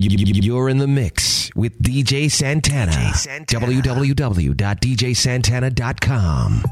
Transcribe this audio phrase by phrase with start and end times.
[0.00, 2.92] You're in the mix with DJ Santana.
[2.92, 3.66] DJ Santana.
[3.66, 6.62] www.djsantana.com.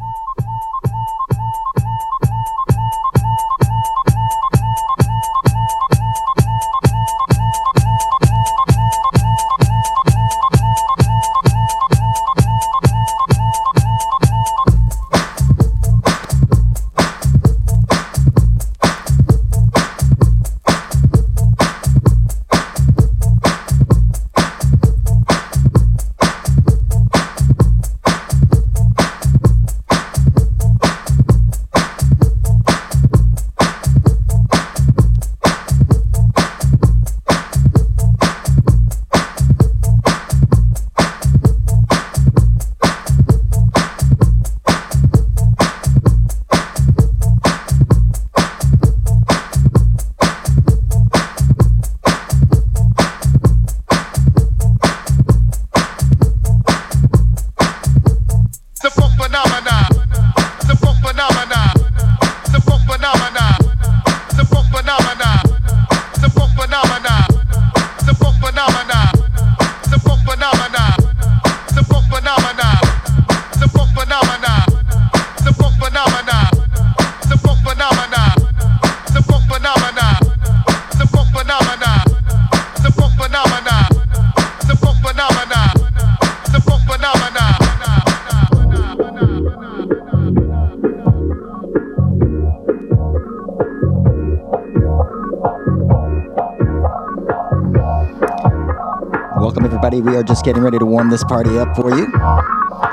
[100.47, 102.06] getting ready to warm this party up for you.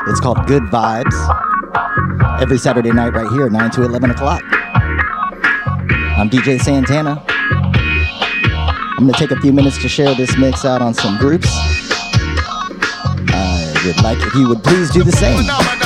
[0.07, 2.41] It's called Good Vibes.
[2.41, 4.41] Every Saturday night, right here, 9 to 11 o'clock.
[6.17, 7.23] I'm DJ Santana.
[8.97, 11.47] I'm going to take a few minutes to share this mix out on some groups.
[13.31, 15.82] I would like if you would please do the same.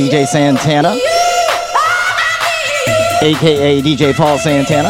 [0.00, 0.96] DJ Santana,
[3.20, 4.88] aka DJ Paul Santana.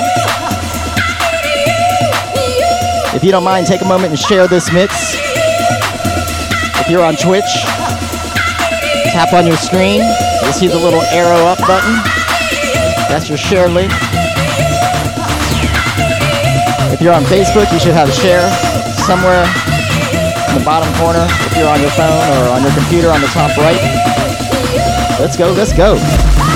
[3.12, 5.16] If you don't mind, take a moment and share this mix.
[6.78, 7.50] If you're on Twitch,
[9.10, 10.00] tap on your screen.
[10.44, 11.96] You'll see the little arrow up button.
[13.10, 13.90] That's your share link.
[16.94, 18.48] If you're on Facebook, you should have a share
[19.02, 21.26] somewhere in the bottom corner.
[21.50, 24.29] If you're on your phone or on your computer on the top right.
[25.20, 26.49] Let's go, let's go.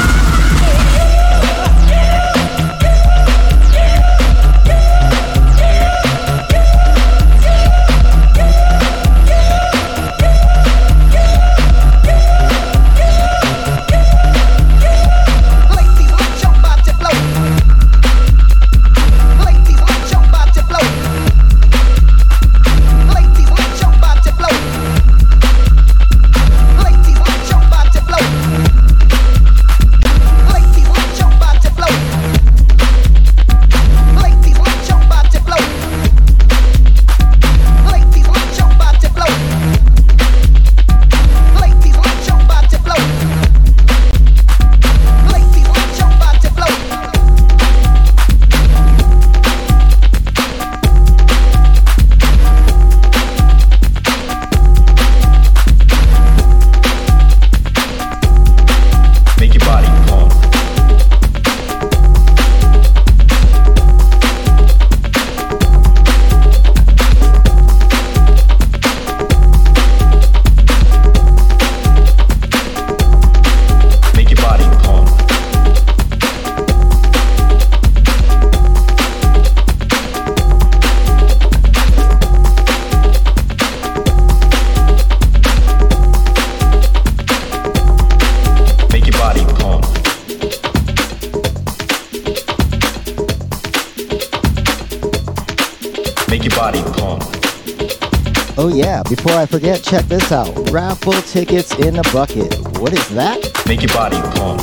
[99.08, 100.70] Before I forget, check this out.
[100.70, 102.54] Raffle tickets in a bucket.
[102.78, 103.38] What is that?
[103.66, 104.62] Make your body pump.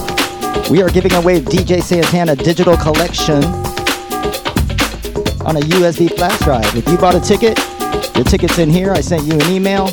[0.70, 3.44] We are giving away DJ Santana digital collection
[5.46, 6.76] on a USB flash drive.
[6.76, 7.60] If you bought a ticket,
[8.16, 8.92] your ticket's in here.
[8.92, 9.86] I sent you an email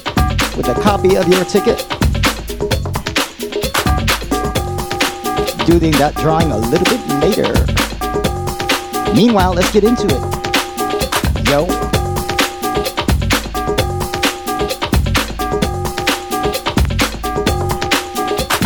[0.56, 1.78] with a copy of your ticket.
[5.66, 7.52] Doing that drawing a little bit later.
[9.14, 11.48] Meanwhile, let's get into it.
[11.48, 11.87] Yo.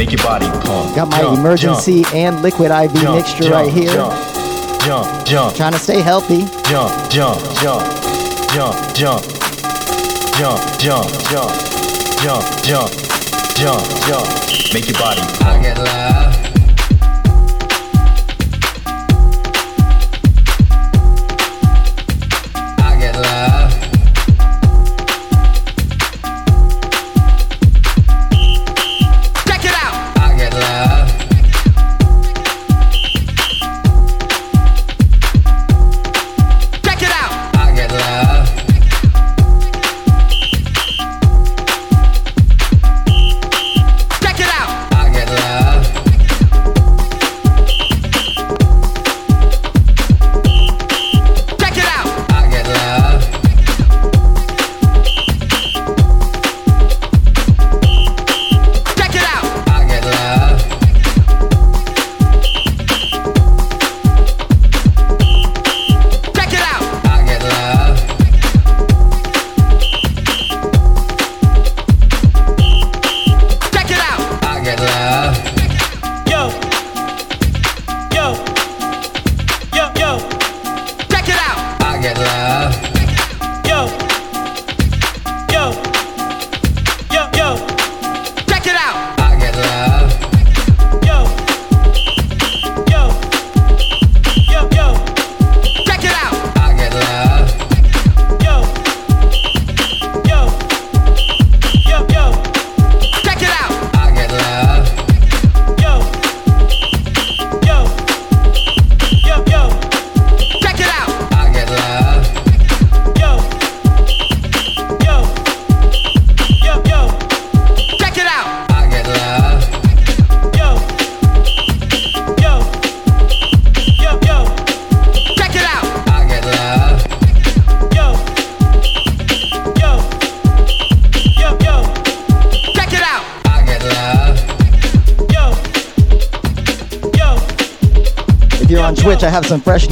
[0.03, 0.97] Make your body pump.
[0.97, 2.15] Got my jump, emergency jump.
[2.17, 3.93] and liquid IV jump, mixture right here.
[3.93, 4.13] Jump,
[4.83, 5.55] jump, jump.
[5.55, 6.41] Trying to stay healthy.
[6.69, 7.87] Jump, jump, jump,
[8.51, 9.23] jump, jump,
[10.35, 11.55] jump, jump, jump,
[12.19, 12.91] jump, jump,
[13.55, 14.75] jump, jump.
[14.75, 15.21] Make your body.
[15.21, 15.45] Pump.
[15.45, 16.12] I get love.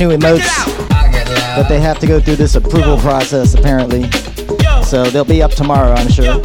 [0.01, 0.49] New emotes,
[1.55, 4.11] but they have to go through this approval process apparently.
[4.83, 6.41] So they'll be up tomorrow, I'm sure.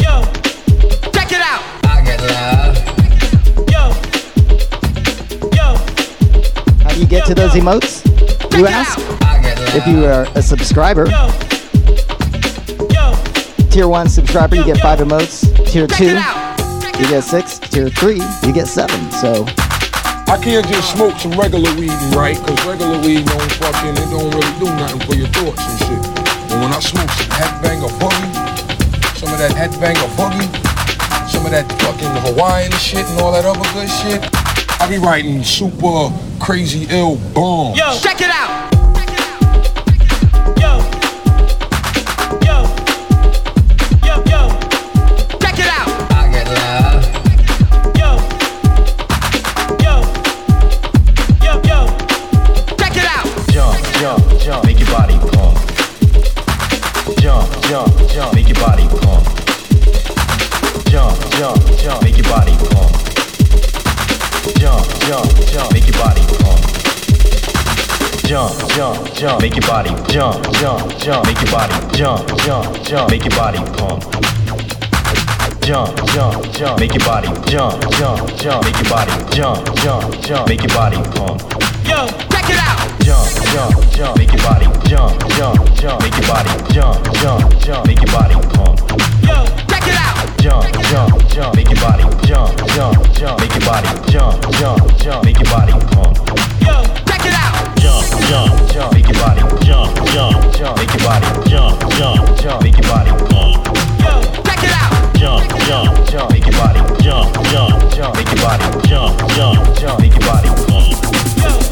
[1.14, 1.62] Check it out.
[6.84, 8.04] How do you get to those emotes?
[8.58, 9.00] You ask?
[9.74, 11.06] If you are a subscriber.
[13.70, 15.46] Tier 1 subscriber, you get 5 emotes.
[15.72, 16.06] Tier 2,
[17.00, 17.60] you get 6.
[17.60, 19.12] Tier 3, you get 7.
[19.12, 19.46] So
[20.28, 24.10] I can't just smoke some regular weed and write, cause regular weed don't fucking, it
[24.10, 26.02] don't really do nothing for your thoughts and shit.
[26.50, 28.34] But when I smoke some headbanger boogie,
[29.18, 30.50] some of that headbanger boogie,
[31.30, 34.22] some of that fucking Hawaiian shit and all that other good shit,
[34.82, 37.78] I be writing super crazy ill bombs.
[37.78, 38.65] Yo, check it out.
[68.76, 73.24] Jump, jump, make your body jump, jump, jump, make your body jump, jump, jump, make
[73.24, 74.04] your body pump.
[75.64, 80.50] Jump, jump, jump, make your body jump, jump, jump, make your body jump, jump, jump,
[80.50, 81.40] make your body pump.
[81.88, 82.84] Yo, check it out.
[83.00, 87.88] Jump, jump, jump, make your body jump, jump, jump, make your body jump, jump, jump,
[87.88, 88.80] make your body pump.
[89.24, 89.38] Yo,
[89.72, 90.20] check it out.
[90.44, 95.24] Jump, jump, jump, make your body jump, jump, jump, make your body jump, jump, jump,
[95.24, 96.55] make your body pump.
[98.28, 102.78] Jump, jump, make your body jump, jump, jump, make your body jump, jump, jump, make
[102.78, 103.12] your body
[104.76, 105.16] out.
[105.16, 110.00] Jump, jump, jump, make your body jump, jump, jump, make your body jump, jump, jump,
[110.00, 110.94] make your body pump.
[111.38, 111.65] Yo,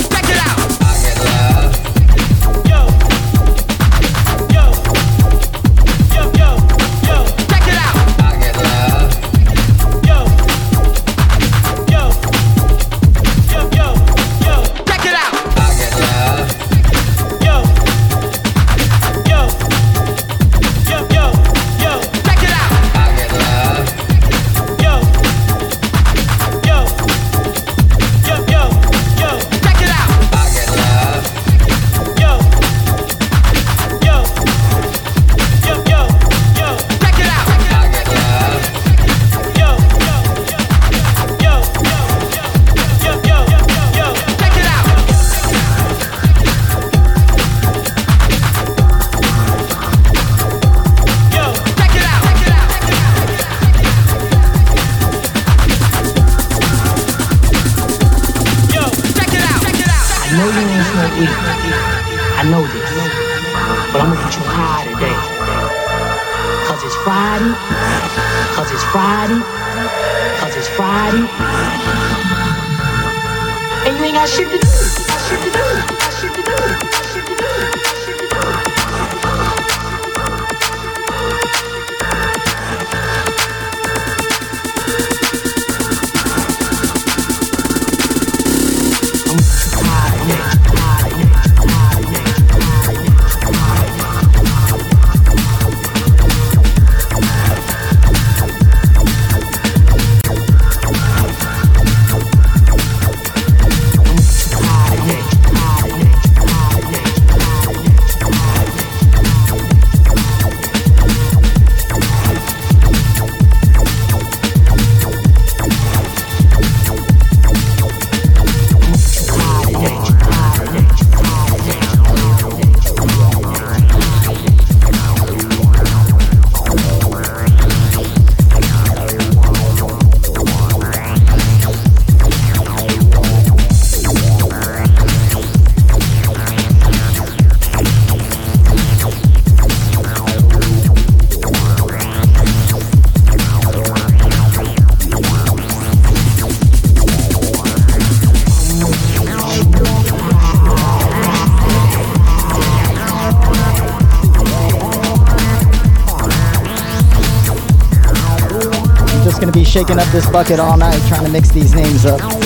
[159.74, 162.43] shaking up this bucket all night trying to mix these names up.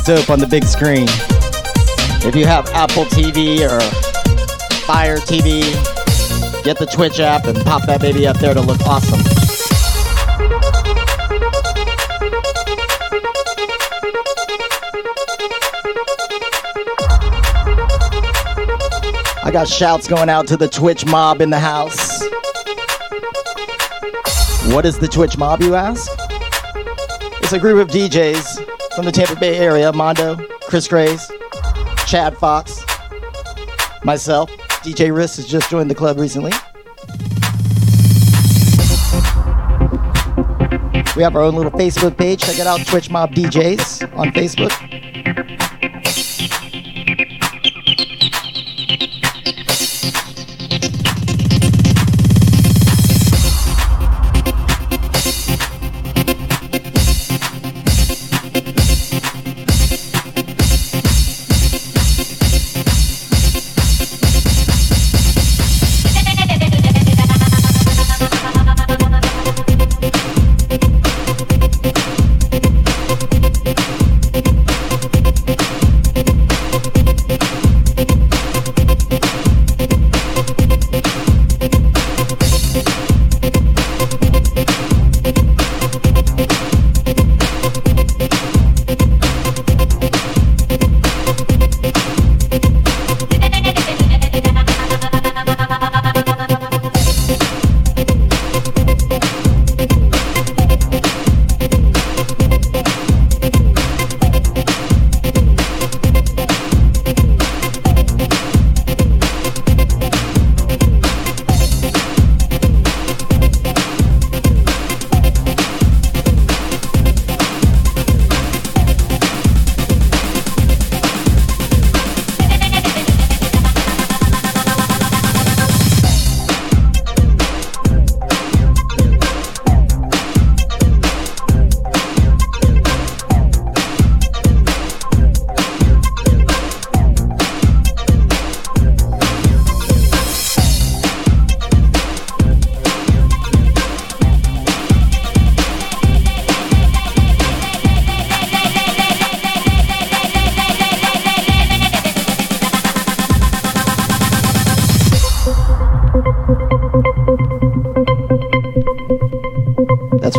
[0.00, 1.06] Look dope on the big screen.
[2.26, 3.80] If you have Apple TV or
[4.84, 5.62] Fire TV,
[6.64, 9.20] get the Twitch app and pop that baby up there to look awesome.
[19.42, 22.22] I got shouts going out to the Twitch mob in the house.
[24.72, 26.10] What is the Twitch mob, you ask?
[27.42, 28.59] It's a group of DJs
[28.94, 31.30] from the Tampa Bay area Mondo, Chris Grays,
[32.06, 32.84] Chad Fox,
[34.04, 34.50] myself.
[34.82, 36.52] DJ Riss has just joined the club recently.
[41.16, 42.40] We have our own little Facebook page.
[42.40, 44.89] Check it out, Twitch Mob DJs on Facebook.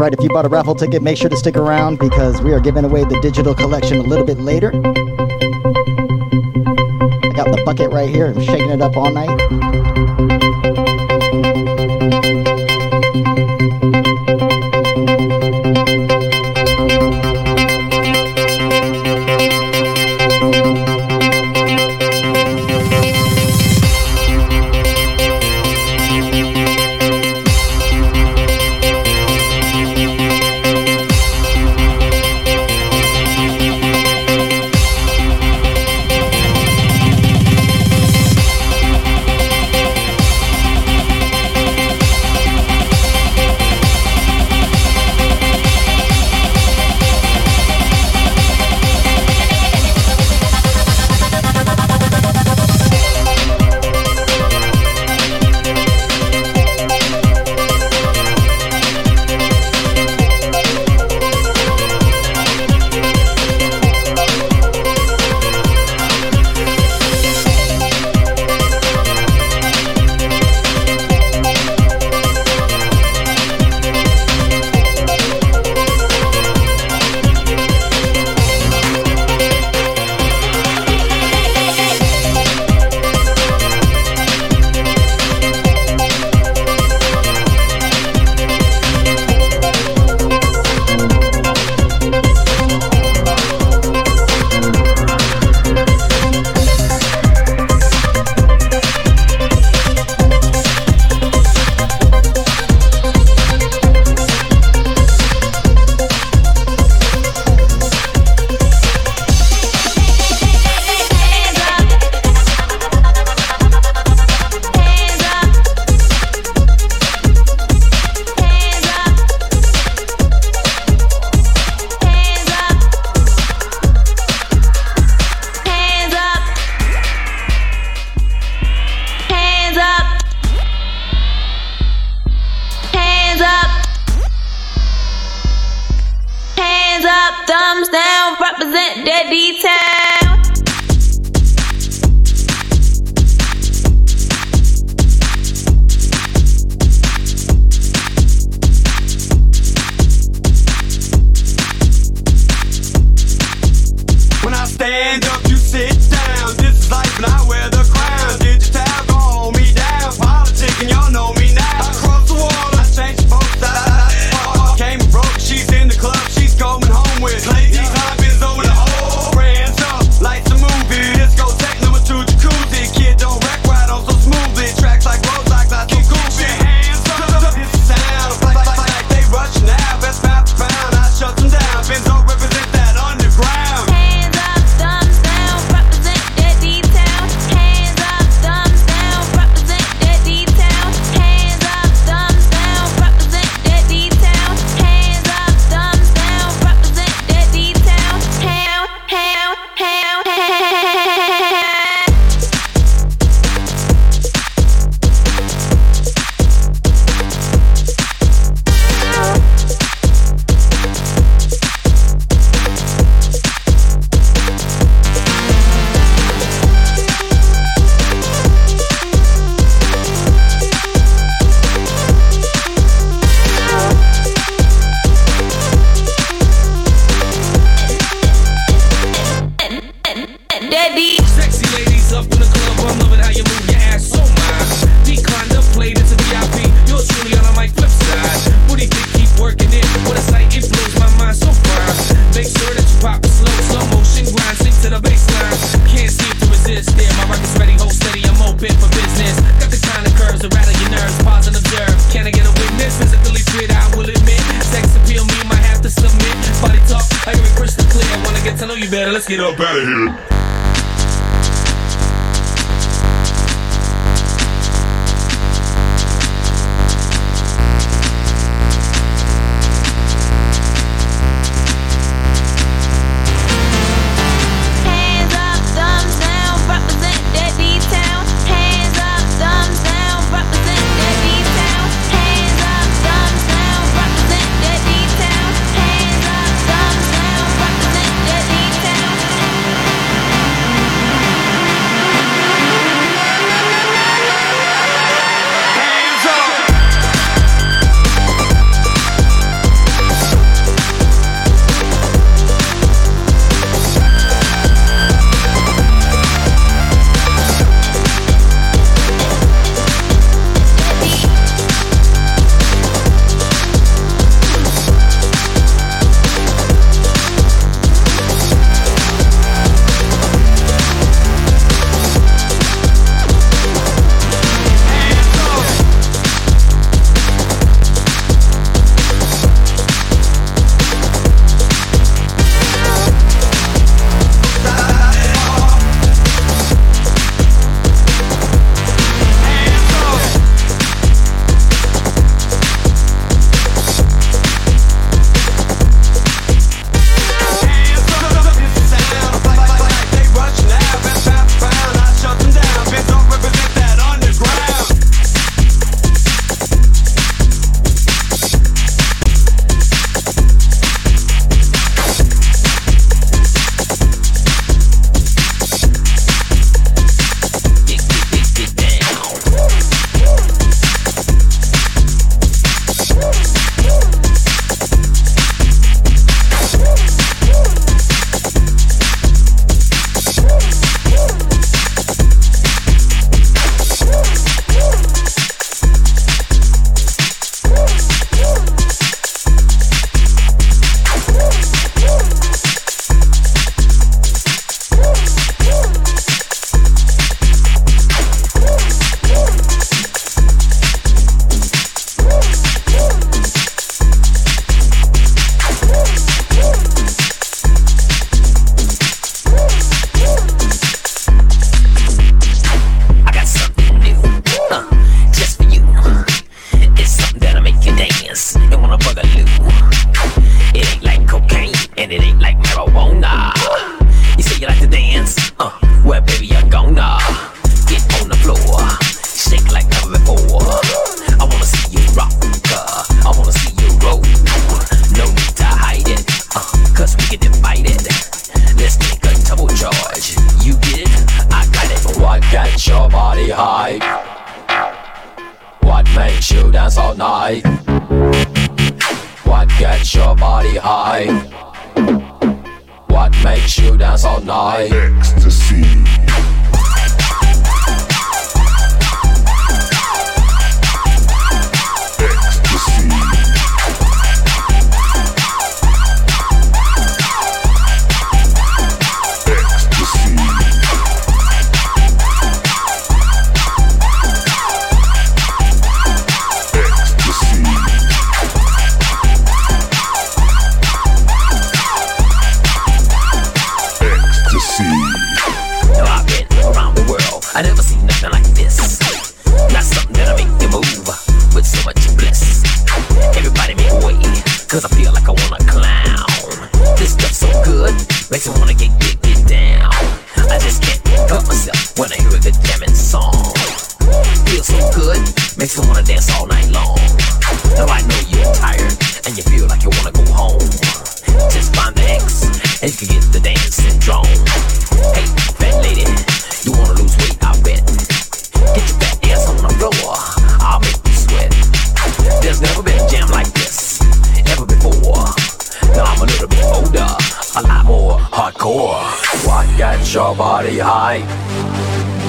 [0.01, 2.59] Right, if you bought a raffle ticket, make sure to stick around because we are
[2.59, 4.71] giving away the digital collection a little bit later.
[4.73, 4.79] I
[7.35, 10.50] got the bucket right here, I'm shaking it up all night.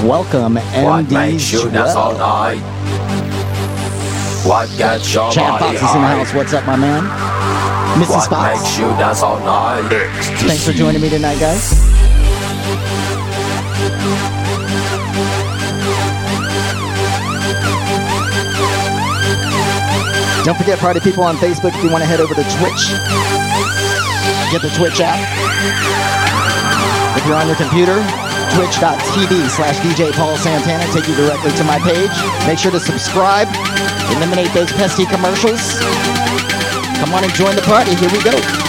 [0.02, 2.58] Welcome, MD's What makes you nuts all night?
[4.44, 6.34] What gets your is in the house.
[6.34, 7.04] What's up, my man?
[8.02, 8.10] Mrs.
[8.10, 8.58] What Fox.
[8.58, 9.88] makes you all night?
[10.40, 11.70] Thanks for joining me tonight, guys.
[20.44, 22.90] Don't forget, party people on Facebook, if you want to head over to Twitch,
[24.50, 25.22] get the Twitch app.
[27.16, 28.02] If you're on your computer,
[28.54, 30.84] twitch.tv slash DJ Paul Santana.
[30.92, 32.12] Take you directly to my page.
[32.46, 33.48] Make sure to subscribe.
[34.16, 35.78] Eliminate those pesky commercials.
[37.00, 37.94] Come on and join the party.
[37.94, 38.61] Here we go.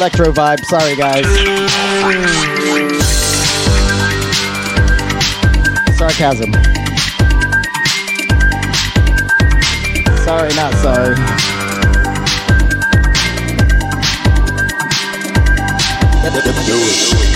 [0.00, 0.64] electro vibe.
[0.64, 1.26] Sorry, guys.
[5.98, 6.52] Sarcasm.
[10.24, 11.16] Sorry, not sorry.
[16.66, 17.29] Do it.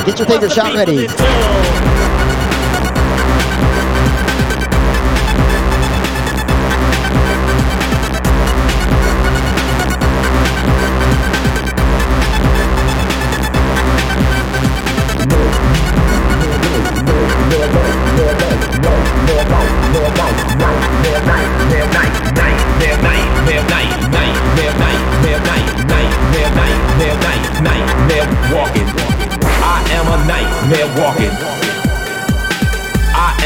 [0.05, 1.88] Get your favorite shot ready.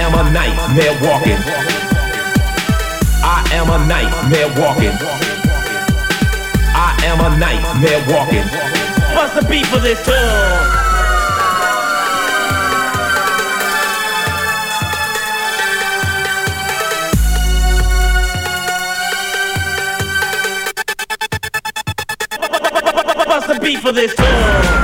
[0.04, 1.40] Am a nightmare walking.
[3.24, 4.92] I am a nightmare walking.
[6.76, 8.44] I am a nightmare walking.
[9.16, 10.14] What's the beat for this tune?
[23.26, 24.83] What's the beat for this tune?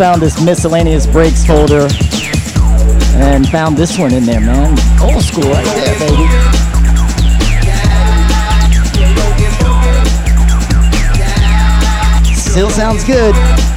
[0.00, 1.86] Found this miscellaneous breaks folder
[3.16, 4.70] and found this one in there, man.
[4.98, 6.26] Old school right there, baby.
[12.34, 13.69] Still sounds good.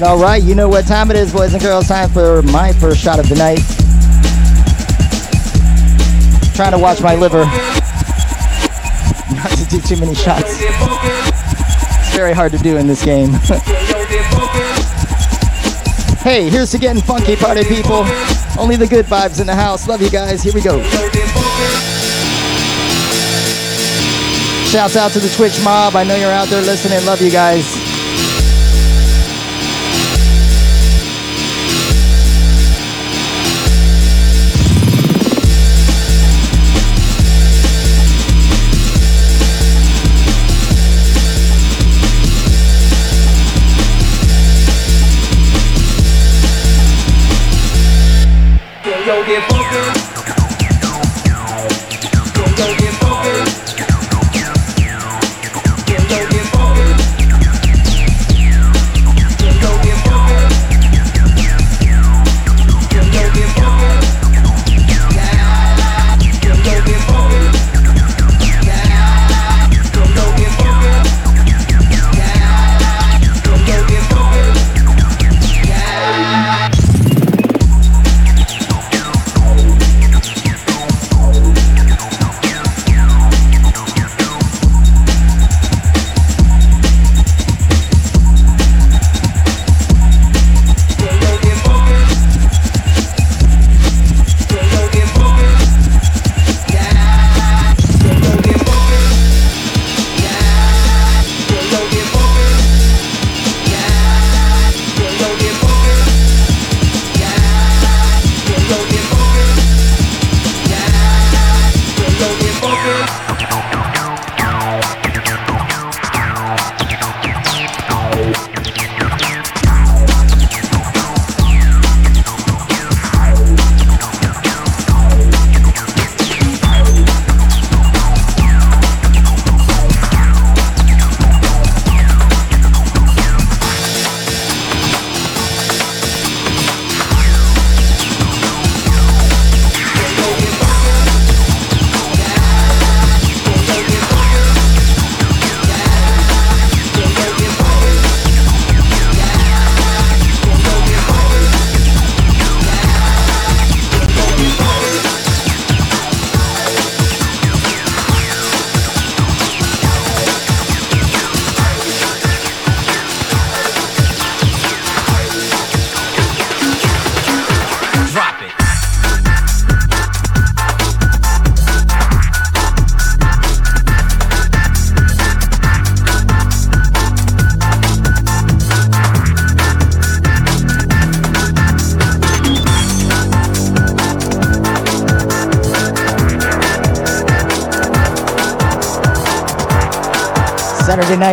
[0.00, 0.42] Right, all right.
[0.42, 1.88] You know what time it is, boys and girls.
[1.88, 3.60] Time for my first shot of the night.
[6.54, 7.44] Trying to watch my liver.
[9.34, 10.56] Not to do too many shots.
[10.60, 13.30] It's very hard to do in this game.
[16.22, 18.04] hey, here's to getting funky, party people.
[18.58, 19.88] Only the good vibes in the house.
[19.88, 20.42] Love you guys.
[20.42, 20.82] Here we go.
[24.70, 25.96] Shouts out to the Twitch mob.
[25.96, 27.04] I know you're out there listening.
[27.06, 27.79] Love you guys.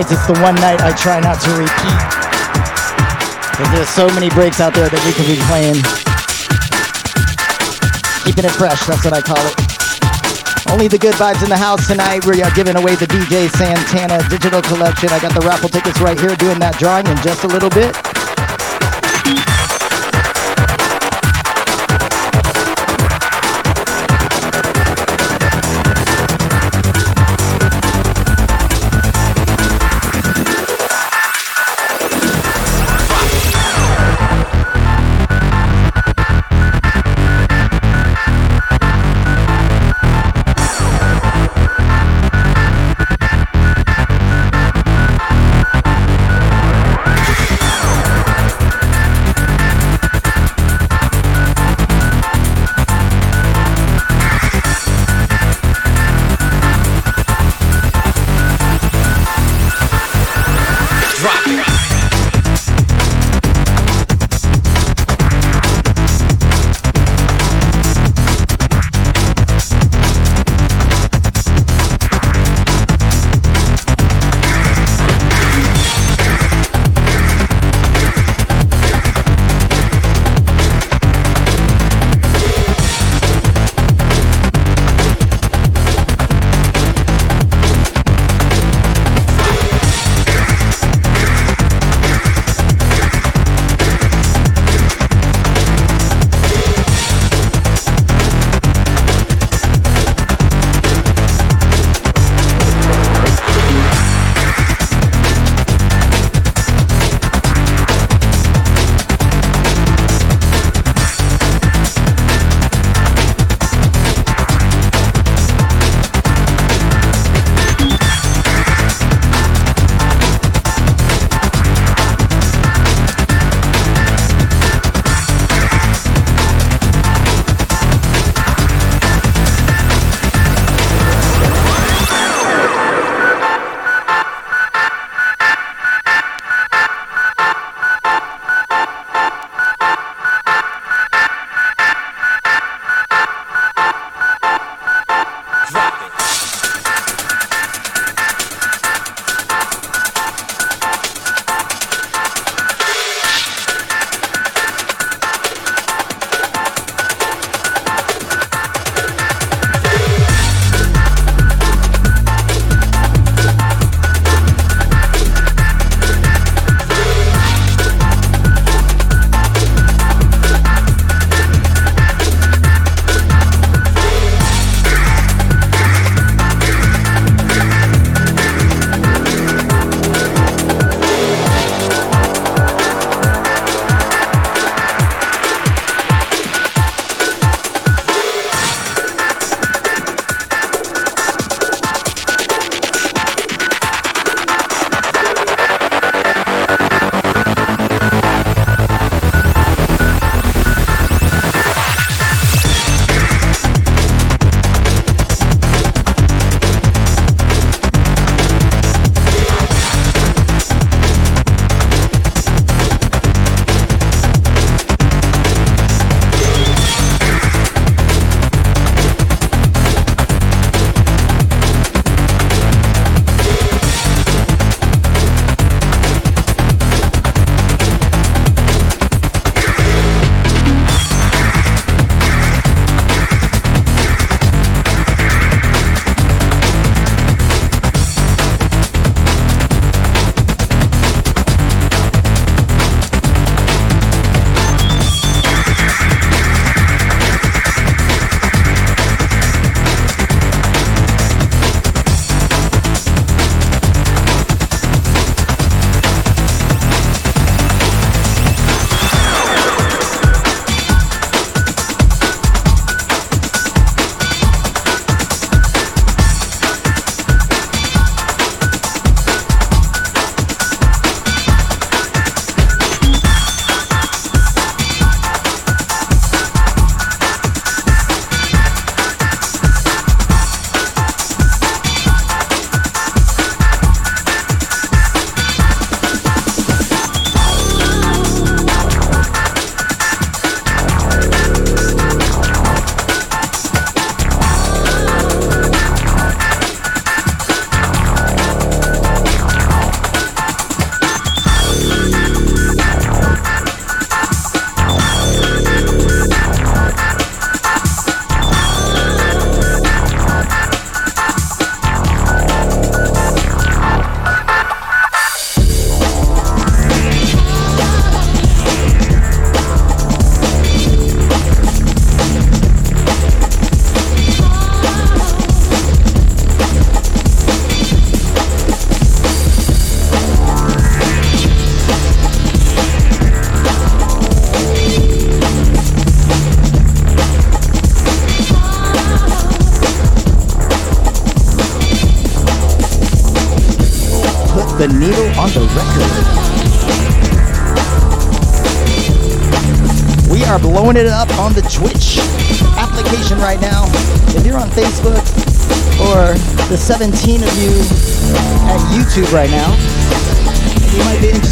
[0.07, 1.99] Nights, it's the one night I try not to repeat.
[3.51, 5.75] Because there's so many breaks out there that we could be playing.
[8.23, 9.55] Keeping it fresh, that's what I call it.
[10.71, 12.25] Only the good vibes in the house tonight.
[12.25, 15.09] We are giving away the DJ Santana digital collection.
[15.09, 17.91] I got the raffle tickets right here doing that drawing in just a little bit.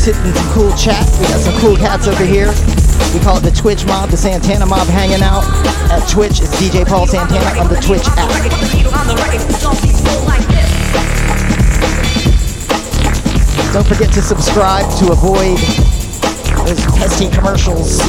[0.08, 1.04] In some cool chat.
[1.20, 2.54] We got some cool cats over here.
[3.12, 5.44] We call it the Twitch mob, the Santana mob hanging out
[5.90, 6.42] at Twitch.
[6.42, 8.30] It's DJ Paul Santana on the Twitch app.
[13.74, 15.58] Don't forget to subscribe to avoid
[16.68, 18.00] those pesky commercials.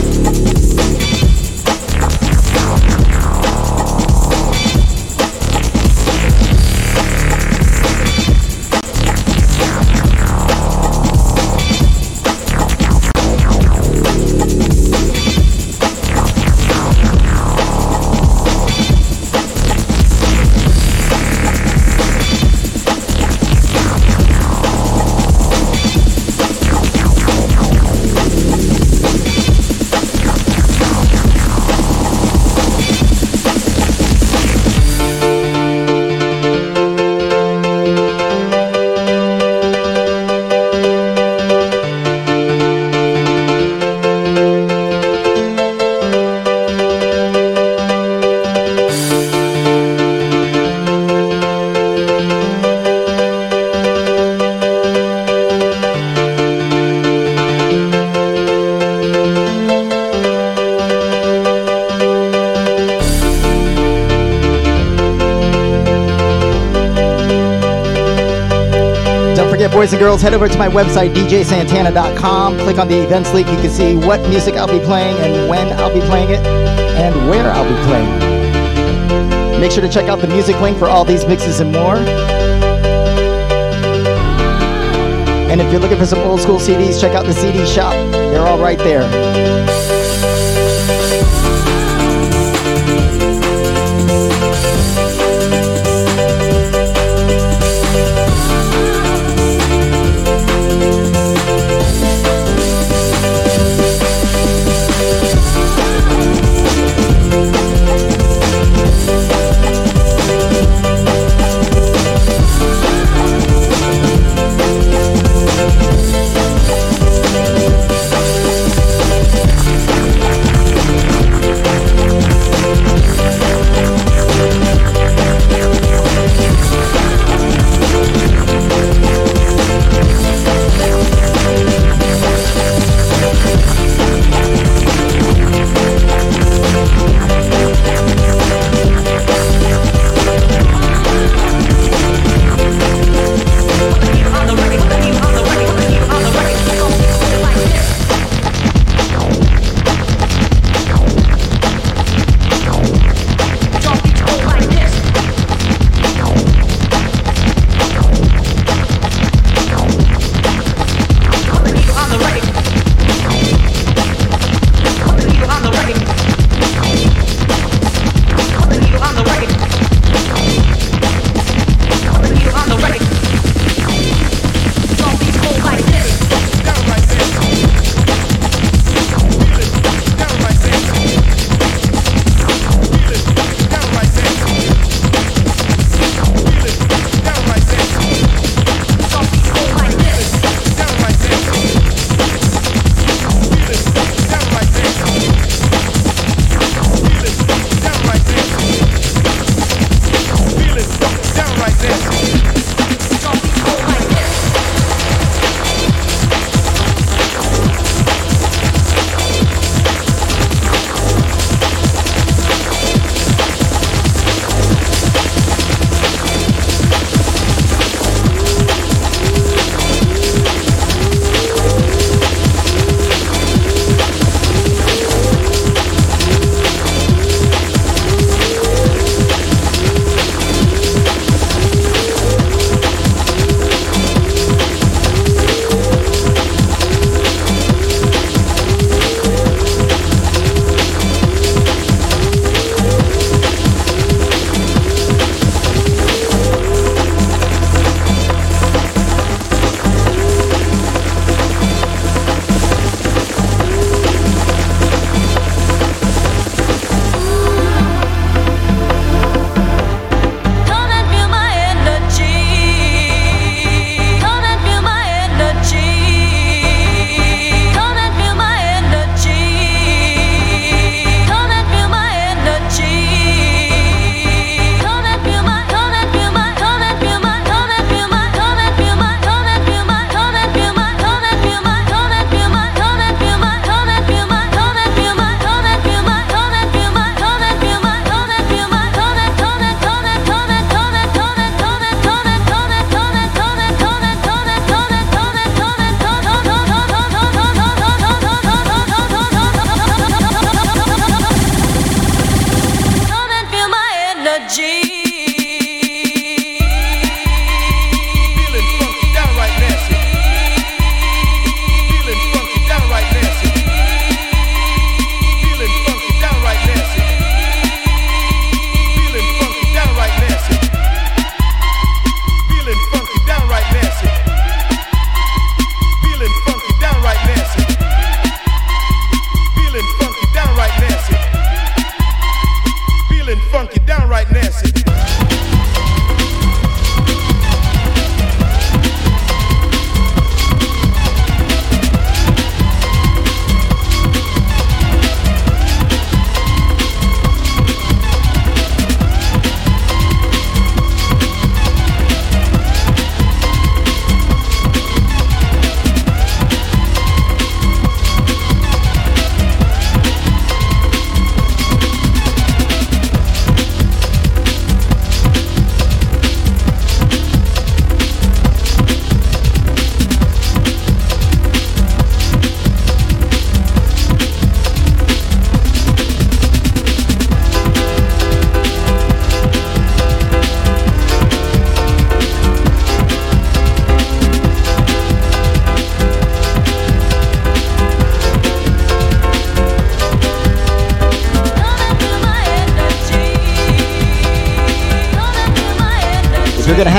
[69.96, 72.58] And girls, head over to my website, djsantana.com.
[72.58, 73.48] Click on the events link.
[73.48, 77.30] You can see what music I'll be playing and when I'll be playing it and
[77.30, 79.60] where I'll be playing.
[79.60, 81.96] Make sure to check out the music link for all these mixes and more.
[85.48, 87.94] And if you're looking for some old school CDs, check out the CD shop.
[88.12, 89.95] They're all right there.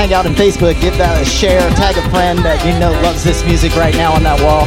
[0.08, 3.22] Hang out on Facebook, give that a share, tag a friend that you know loves
[3.22, 4.64] this music right now on that wall.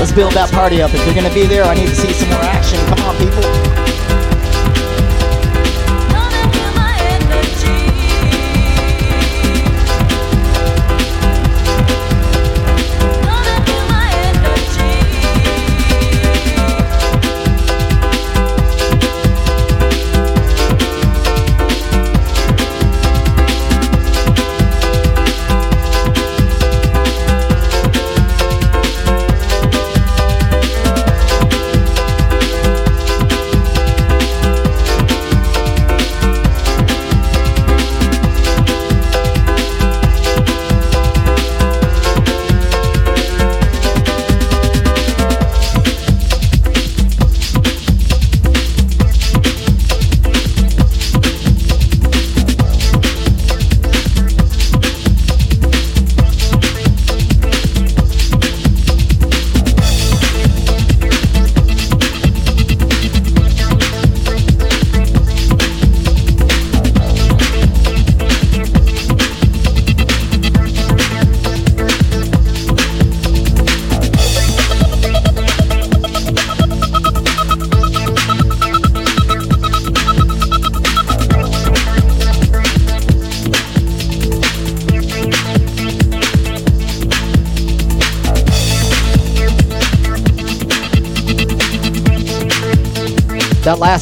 [0.00, 0.92] Let's build that party up.
[0.94, 2.97] If you're gonna be there, I need to see some more action.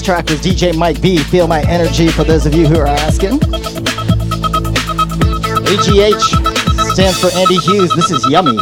[0.07, 1.19] Track was DJ Mike B.
[1.19, 3.41] Feel my energy for those of you who are asking.
[5.67, 6.23] AGH
[6.93, 7.93] stands for Andy Hughes.
[7.97, 8.57] This is yummy.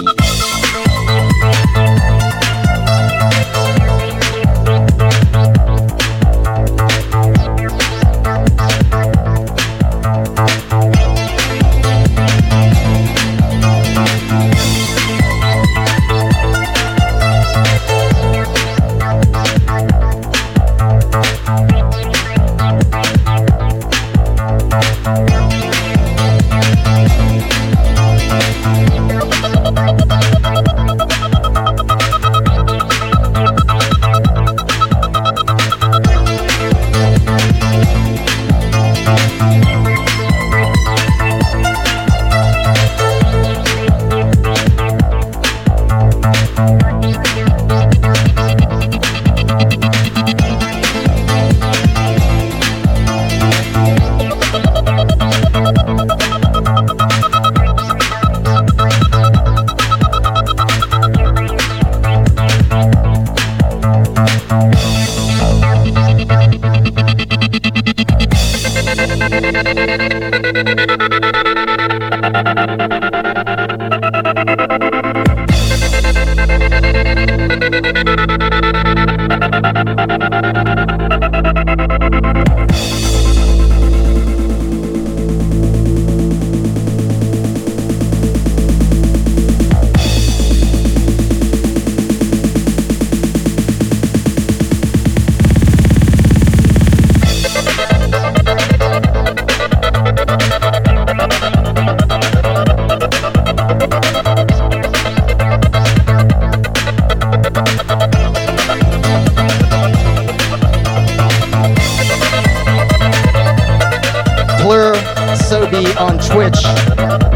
[116.30, 116.62] Twitch.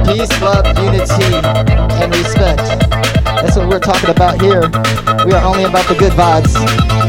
[0.06, 1.34] Peace, love, unity,
[2.00, 2.58] and respect.
[3.24, 4.62] That's what we're talking about here.
[5.24, 7.07] We are only about the good vibes.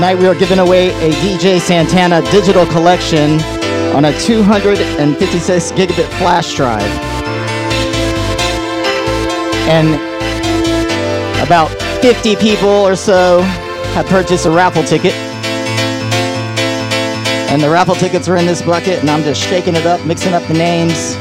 [0.00, 3.32] Tonight we are giving away a DJ Santana digital collection
[3.94, 6.80] on a 256 gigabit flash drive.
[9.68, 9.96] And
[11.46, 11.68] about
[12.00, 13.42] 50 people or so
[13.92, 15.12] have purchased a raffle ticket.
[17.52, 20.32] And the raffle tickets are in this bucket, and I'm just shaking it up, mixing
[20.32, 21.14] up the names.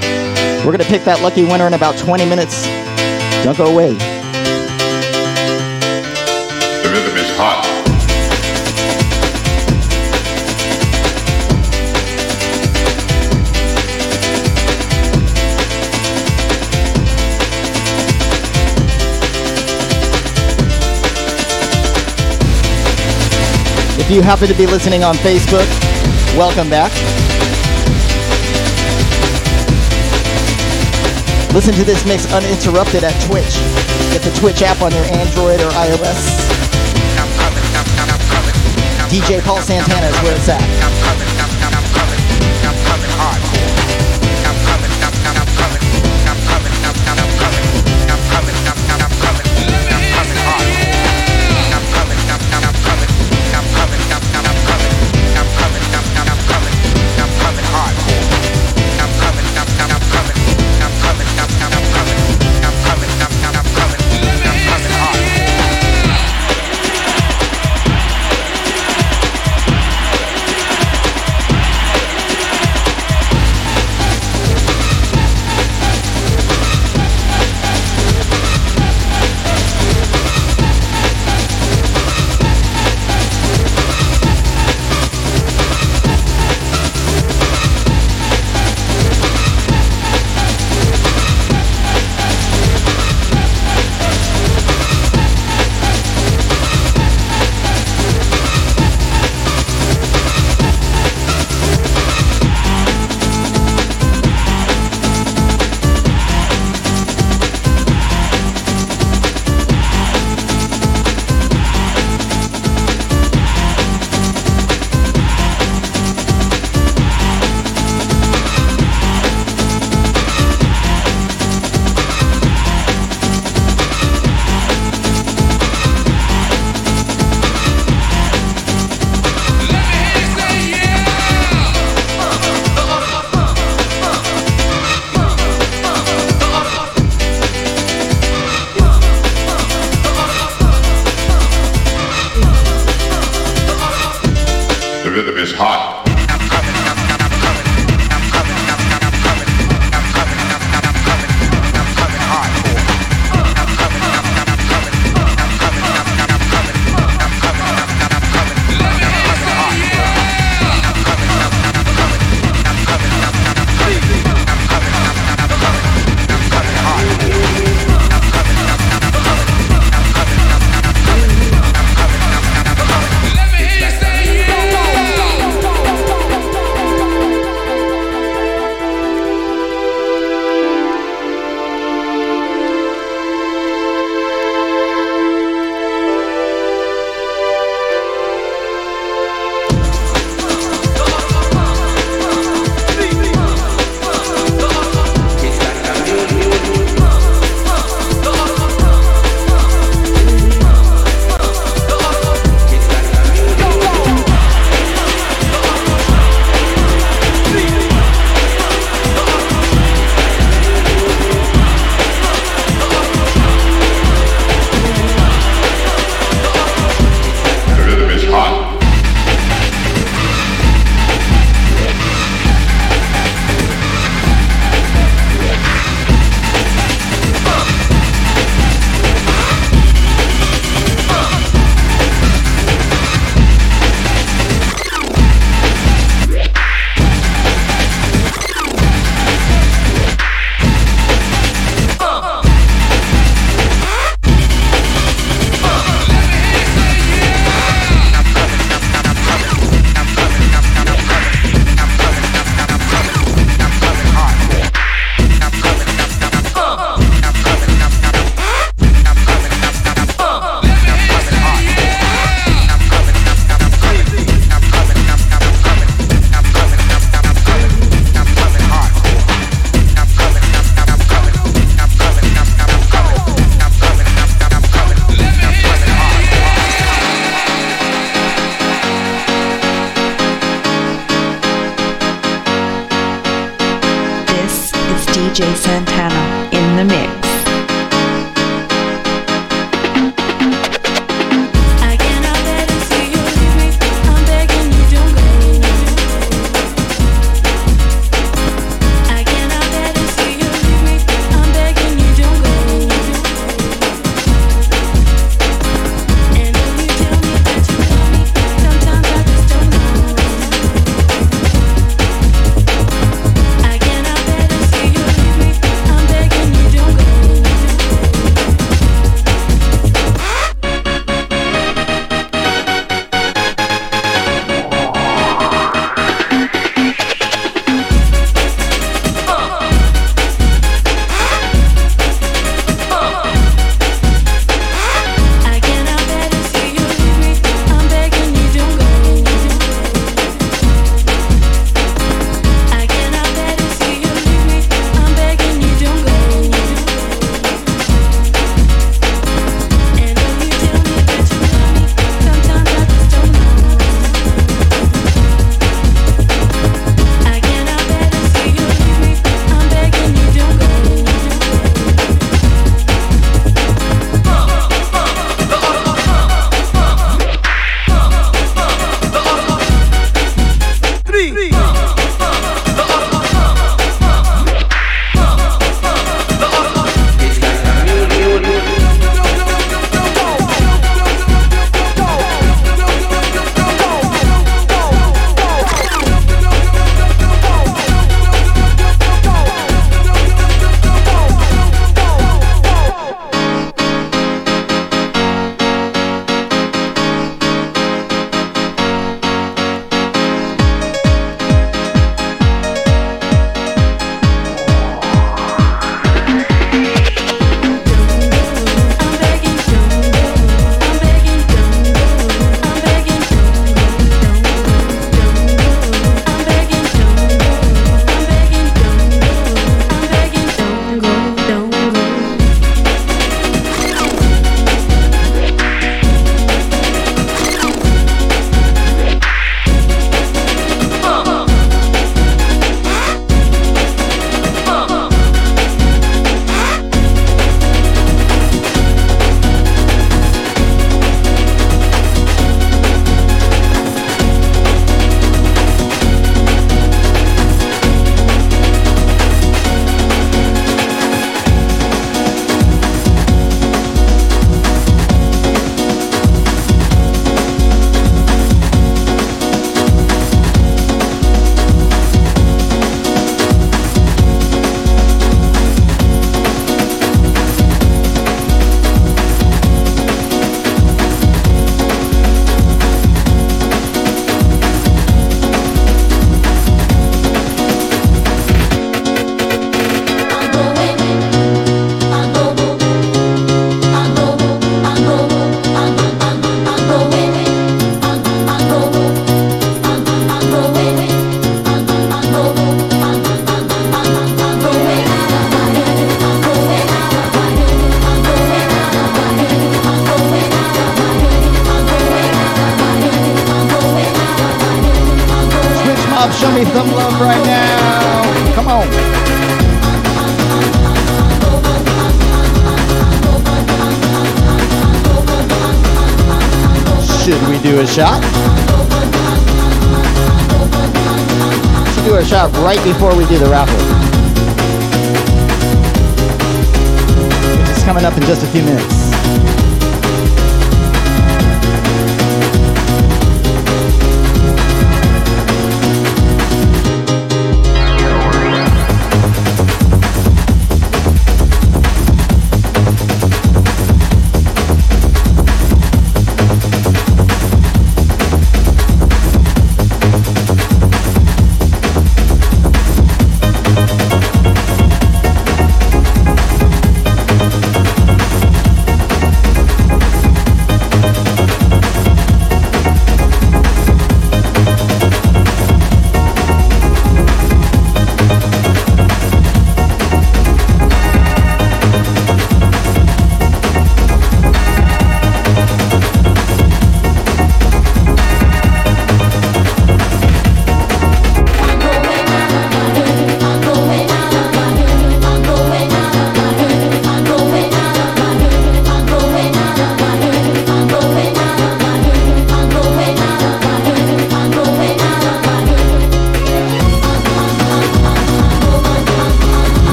[0.65, 2.63] We're gonna pick that lucky winner in about 20 minutes.
[3.43, 3.97] Don't go away.
[24.09, 25.69] If you happen to be listening on Facebook,
[26.35, 26.91] welcome back.
[31.53, 33.53] Listen to this mix uninterrupted at Twitch.
[34.11, 36.25] Get the Twitch app on your Android or iOS.
[39.11, 41.58] DJ Paul Santana is where it's at.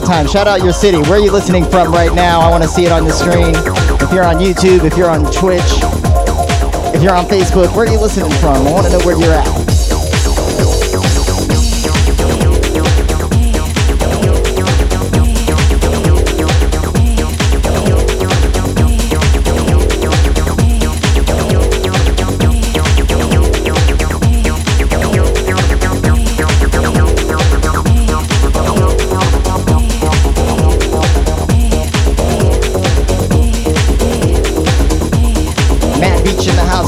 [0.00, 0.26] Time.
[0.26, 0.98] Shout out your city.
[0.98, 2.40] Where are you listening from right now?
[2.40, 3.54] I want to see it on the screen.
[4.00, 5.62] If you're on YouTube, if you're on Twitch,
[6.94, 8.66] if you're on Facebook, where are you listening from?
[8.66, 9.67] I want to know where you're at.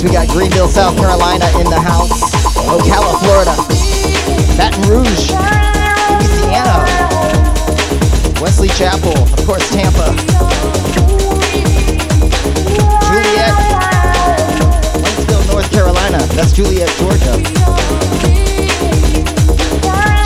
[0.01, 0.05] House.
[0.05, 2.33] We got Greenville, South Carolina in the house.
[2.69, 3.55] Ocala, Florida.
[4.57, 5.31] Baton Rouge,
[6.11, 6.85] Louisiana.
[8.41, 10.17] Wesley Chapel, of course, Tampa.
[13.09, 13.55] Juliet,
[15.03, 16.19] Waynesville, North Carolina.
[16.35, 17.37] That's Juliet, Georgia.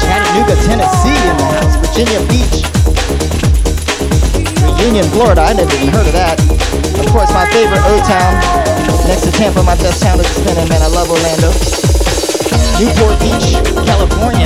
[0.00, 1.76] Chattanooga, Tennessee in the house.
[1.76, 3.03] Virginia Beach.
[4.84, 5.40] Reunion, Florida.
[5.40, 6.36] I never even heard of that.
[7.00, 8.36] Of course, my favorite O-Town.
[9.08, 10.84] Next to Tampa, my best town to spin in, man.
[10.84, 11.48] I love Orlando.
[12.76, 13.56] Newport Beach,
[13.88, 14.43] California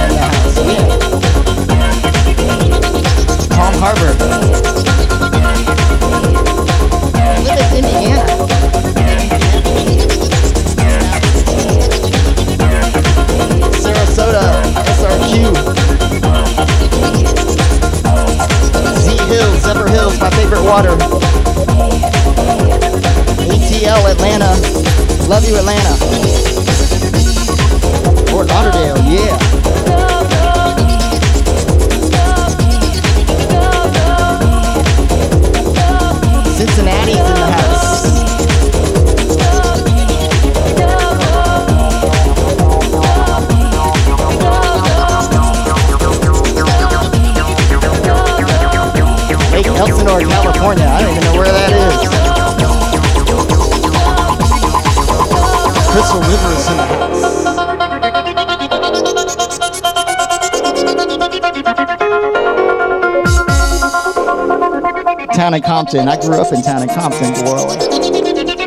[65.88, 66.08] Compton.
[66.08, 67.64] I grew up in Town in Compton, boy.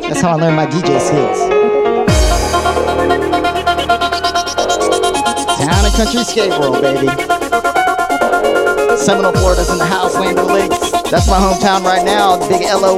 [0.10, 1.38] That's how I learned my DJ skills.
[5.60, 7.08] Town and Country Skate World, baby.
[8.98, 10.92] Seminole, Florida's in the house, Land Lakes.
[11.12, 12.98] That's my hometown right now, big LOL.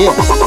[0.00, 0.43] Yeah.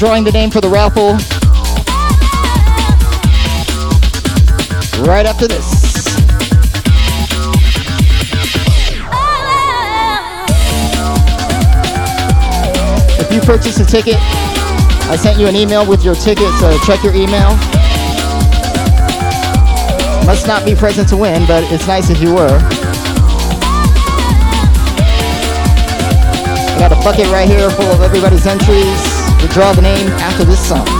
[0.00, 1.12] Drawing the name for the raffle
[5.04, 5.84] right after this.
[13.20, 14.16] If you purchase a ticket,
[15.10, 17.50] I sent you an email with your ticket, so check your email.
[20.24, 22.58] Must not be present to win, but it's nice if you were.
[26.72, 29.09] I got a bucket right here full of everybody's entries.
[29.50, 30.99] Draw the name after this song.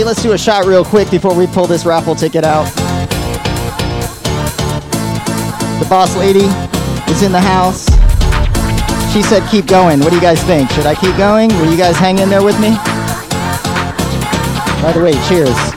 [0.00, 2.64] Everybody, let's do a shot real quick before we pull this raffle ticket out.
[5.78, 6.46] The boss lady
[7.10, 7.86] is in the house.
[9.12, 10.00] She said keep going.
[10.00, 10.70] What do you guys think?
[10.70, 11.48] Should I keep going?
[11.58, 12.70] Will you guys hang in there with me?
[14.82, 15.69] By the way, cheers.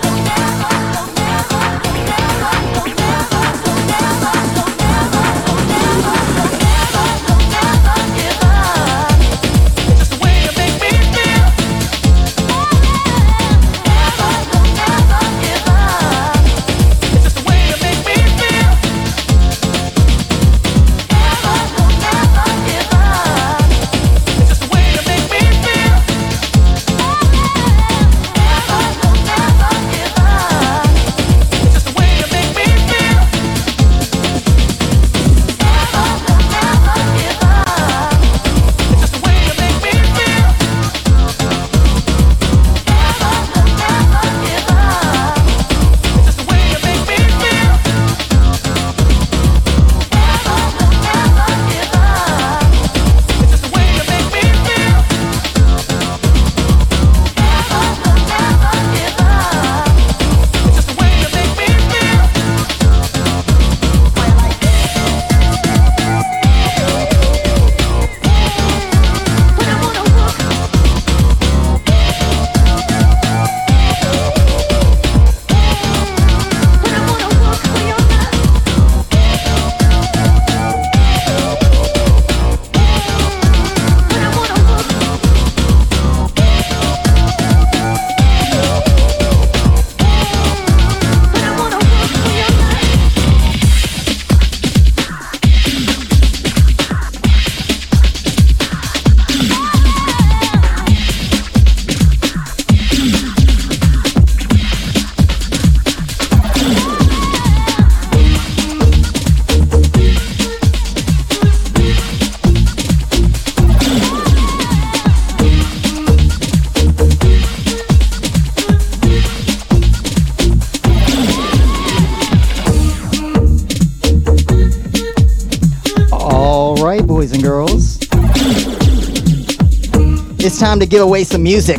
[130.73, 131.77] Time to give away some music.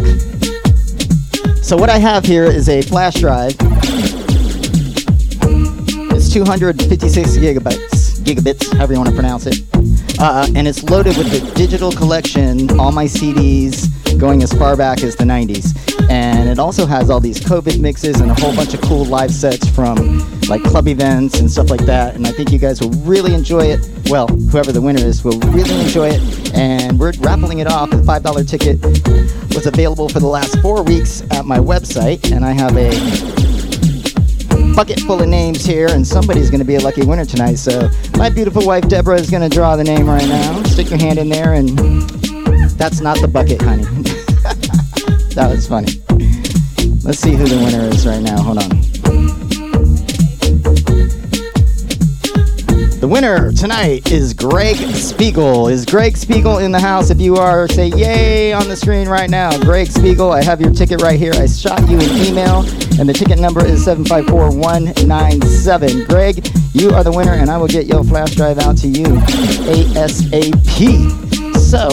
[1.64, 3.56] So, what I have here is a flash drive.
[6.14, 9.62] It's 256 gigabytes, gigabits, however you want to pronounce it.
[10.20, 15.02] Uh, and it's loaded with the digital collection, all my CDs going as far back
[15.02, 15.74] as the 90s.
[16.08, 19.32] And it also has all these COVID mixes and a whole bunch of cool live
[19.32, 22.14] sets from like club events and stuff like that.
[22.14, 23.90] And I think you guys will really enjoy it.
[24.08, 26.33] Well, whoever the winner is will really enjoy it.
[26.54, 27.90] And we're raffling it off.
[27.90, 28.82] The $5 ticket
[29.54, 32.32] was available for the last four weeks at my website.
[32.32, 32.90] And I have a
[34.74, 37.54] bucket full of names here, and somebody's going to be a lucky winner tonight.
[37.56, 40.62] So, my beautiful wife Deborah is going to draw the name right now.
[40.64, 41.68] Stick your hand in there, and
[42.70, 43.84] that's not the bucket, honey.
[45.34, 45.92] that was funny.
[47.04, 48.42] Let's see who the winner is right now.
[48.42, 48.83] Hold on.
[53.04, 55.68] The winner tonight is Greg Spiegel.
[55.68, 57.10] Is Greg Spiegel in the house?
[57.10, 59.58] If you are, say yay on the screen right now.
[59.58, 61.34] Greg Spiegel, I have your ticket right here.
[61.34, 62.60] I shot you an email,
[62.98, 66.04] and the ticket number is 754197.
[66.06, 69.04] Greg, you are the winner, and I will get your flash drive out to you
[69.68, 70.88] ASAP.
[71.58, 71.90] So,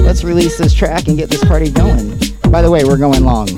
[0.00, 2.16] let's release this track and get this party going.
[2.52, 3.48] By the way, we're going long.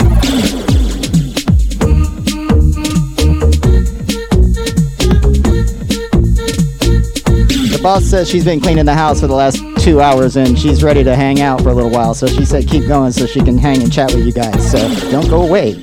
[7.82, 11.02] Boss says she's been cleaning the house for the last two hours and she's ready
[11.02, 12.14] to hang out for a little while.
[12.14, 14.70] So she said keep going so she can hang and chat with you guys.
[14.70, 14.78] So
[15.10, 15.74] don't go away.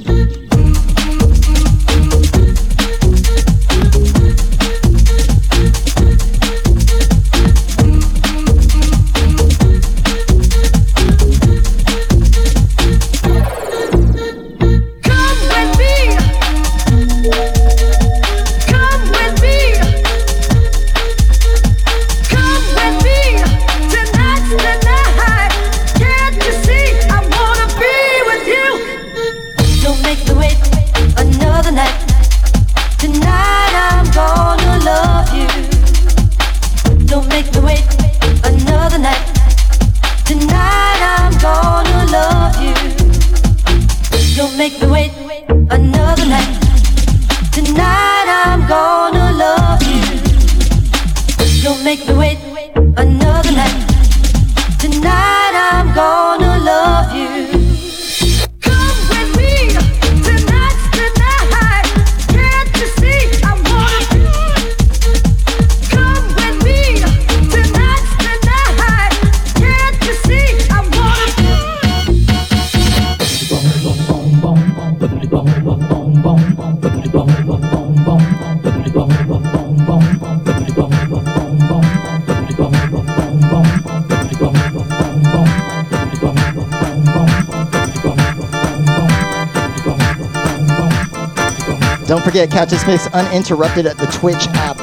[92.30, 94.78] Forget, catch this mix uninterrupted at the Twitch app.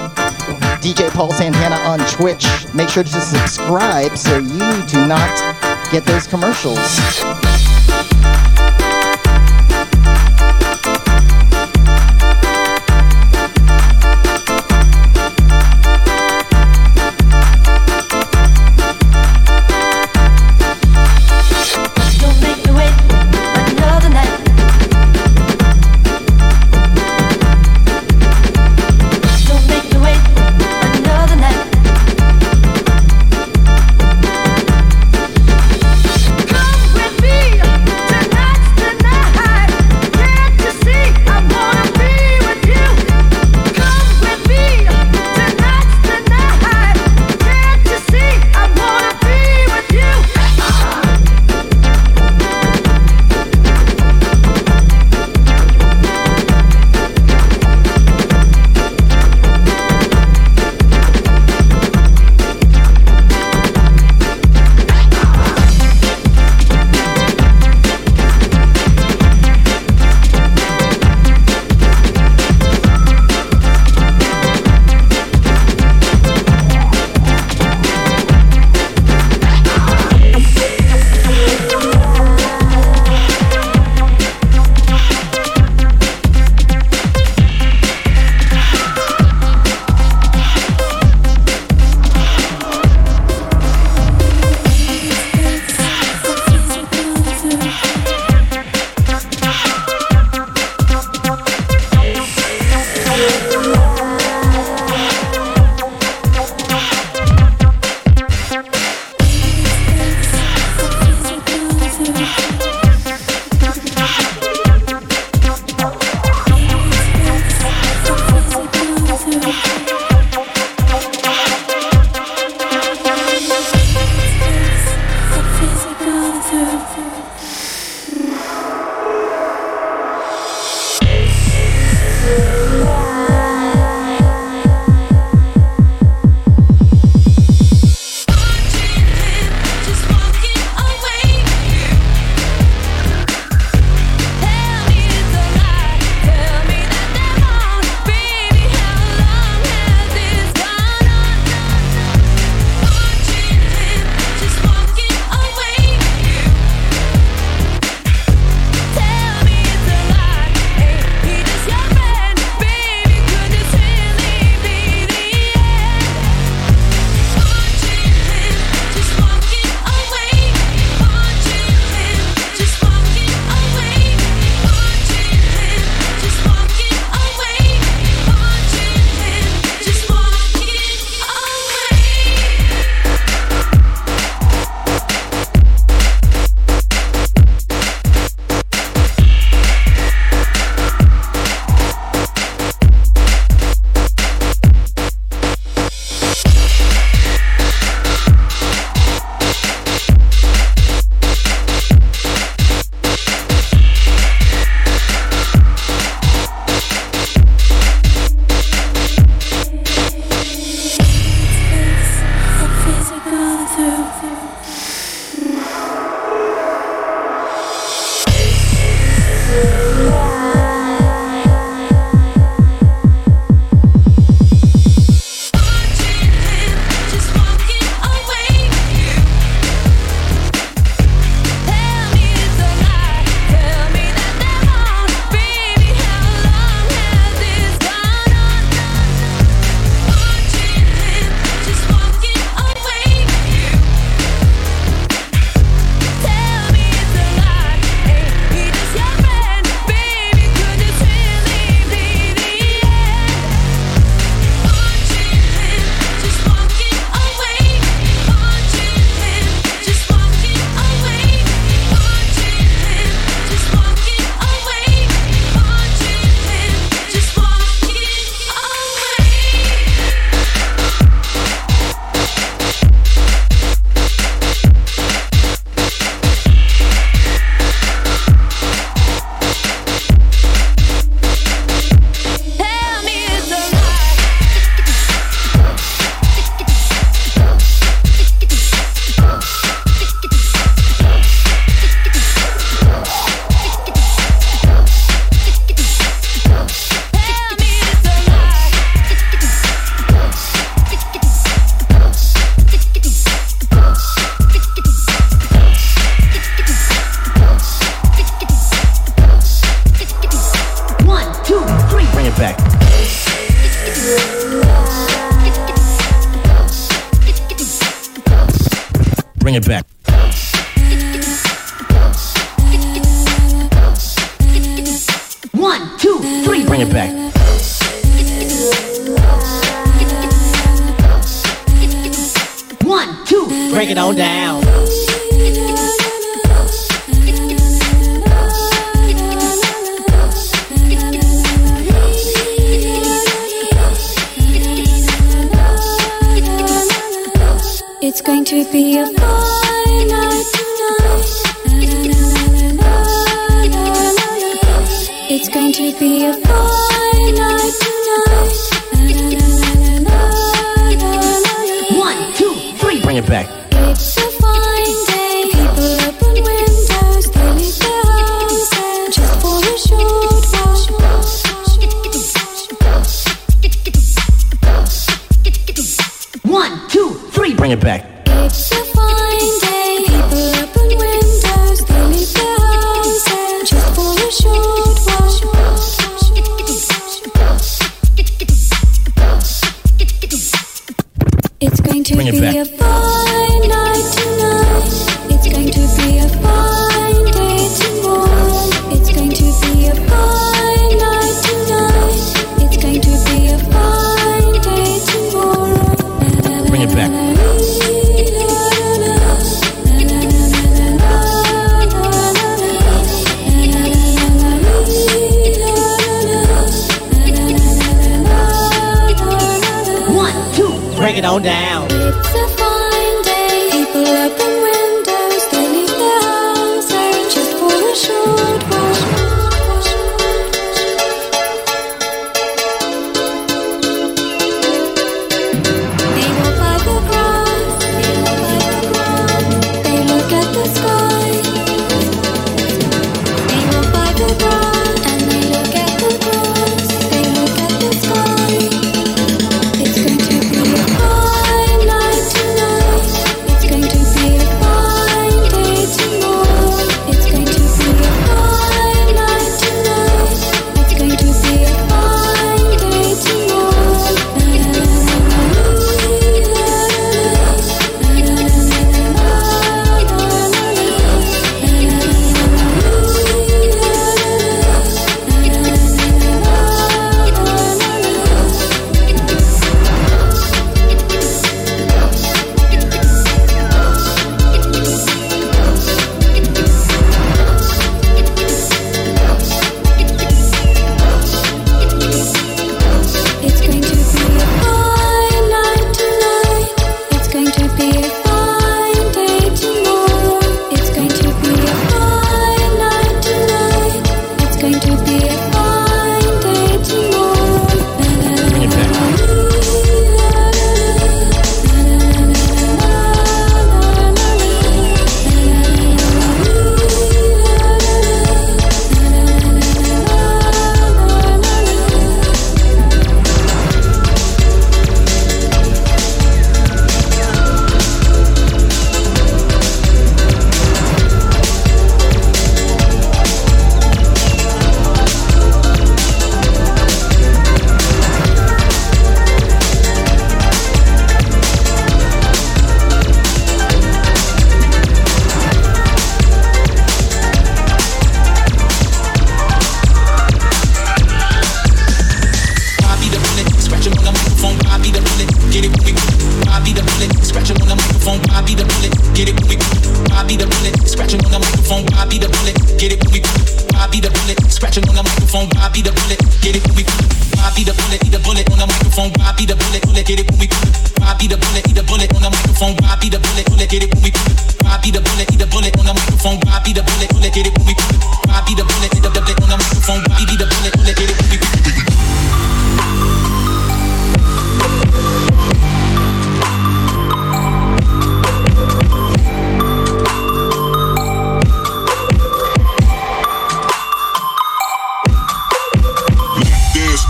[0.83, 2.45] DJ Paul Santana on Twitch.
[2.75, 5.31] Make sure to subscribe so you do not
[5.93, 7.46] get those commercials.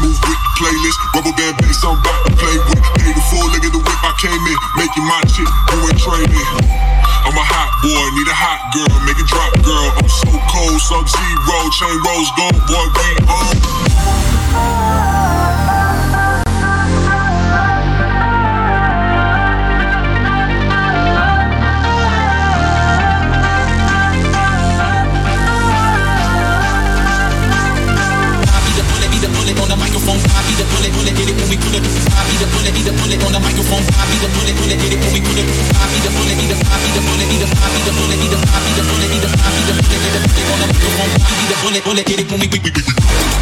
[0.00, 0.98] move with the playlist.
[1.14, 2.82] Rubber band bass, I'm about to play with.
[3.00, 4.58] Pay the full leg of the whip, I came in.
[4.76, 6.48] Making my chip, you ain't trading.
[7.26, 9.88] I'm a hot boy, need a hot girl, make it drop, girl.
[9.98, 15.15] I'm so cold, sub zero, chain rolls gone, boy, we on.
[32.76, 33.84] be the bullet on the microphone.
[33.96, 35.48] I be the bullet, bullet, hit it when we put it.
[35.48, 37.92] I be the bullet, be the, I be the bullet, be the, I be the
[37.96, 40.22] bullet, be the, I be the bullet, be the, I be the bullet, did it,
[40.28, 41.10] bullet on the microphone.
[41.16, 43.35] I be the bullet, bullet, did it when we.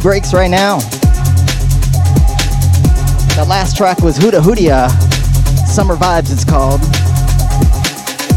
[0.00, 0.78] New breaks right now.
[3.36, 4.88] That last track was Huda Hoodia.
[5.66, 6.80] Summer Vibes, it's called.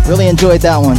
[0.08, 0.98] Really enjoyed that one.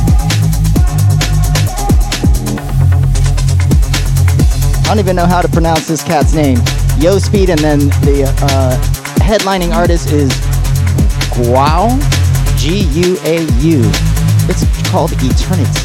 [4.78, 6.58] I don't even know how to pronounce this cat's name.
[6.98, 8.76] Yo Speed, and then the uh,
[9.20, 10.30] headlining artist is
[11.34, 11.90] Guau,
[12.56, 13.82] G U A U.
[14.48, 15.83] It's called Eternity.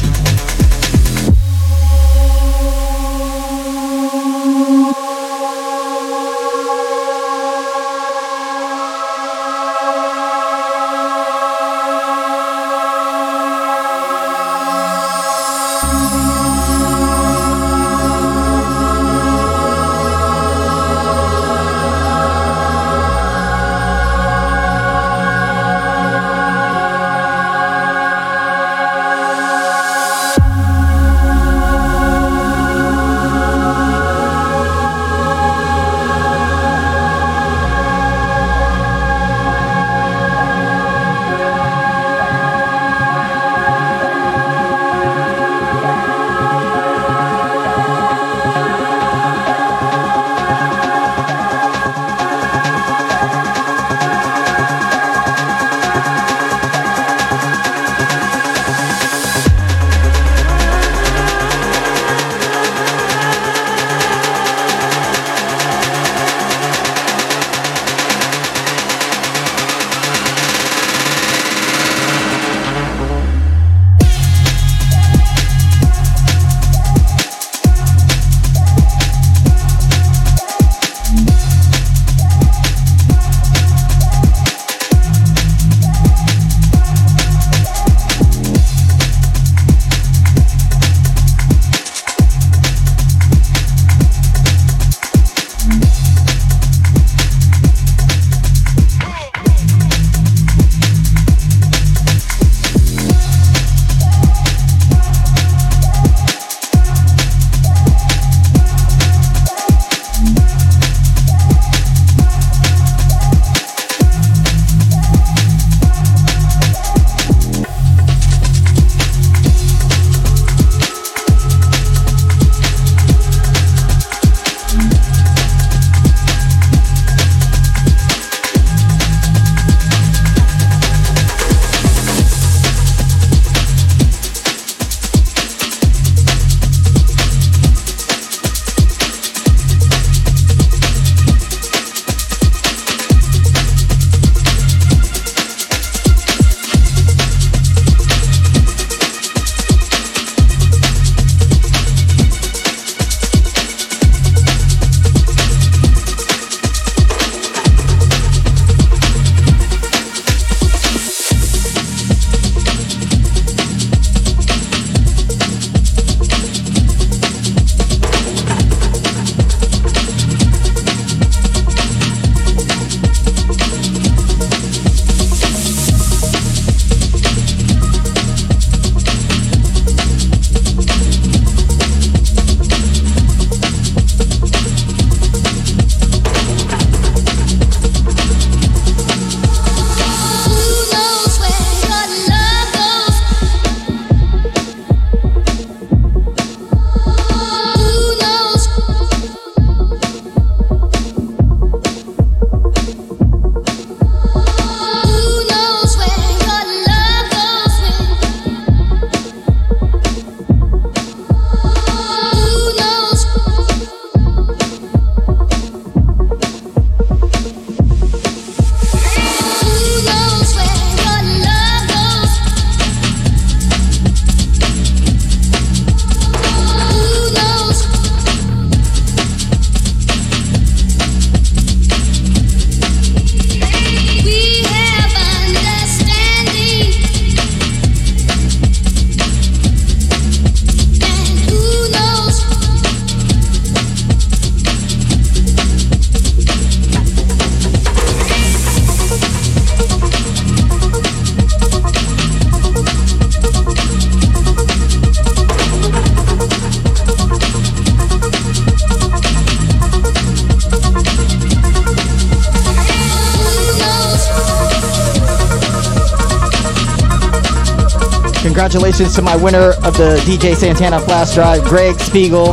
[269.00, 272.52] Congratulations to my winner of the DJ Santana flash drive, Greg Spiegel.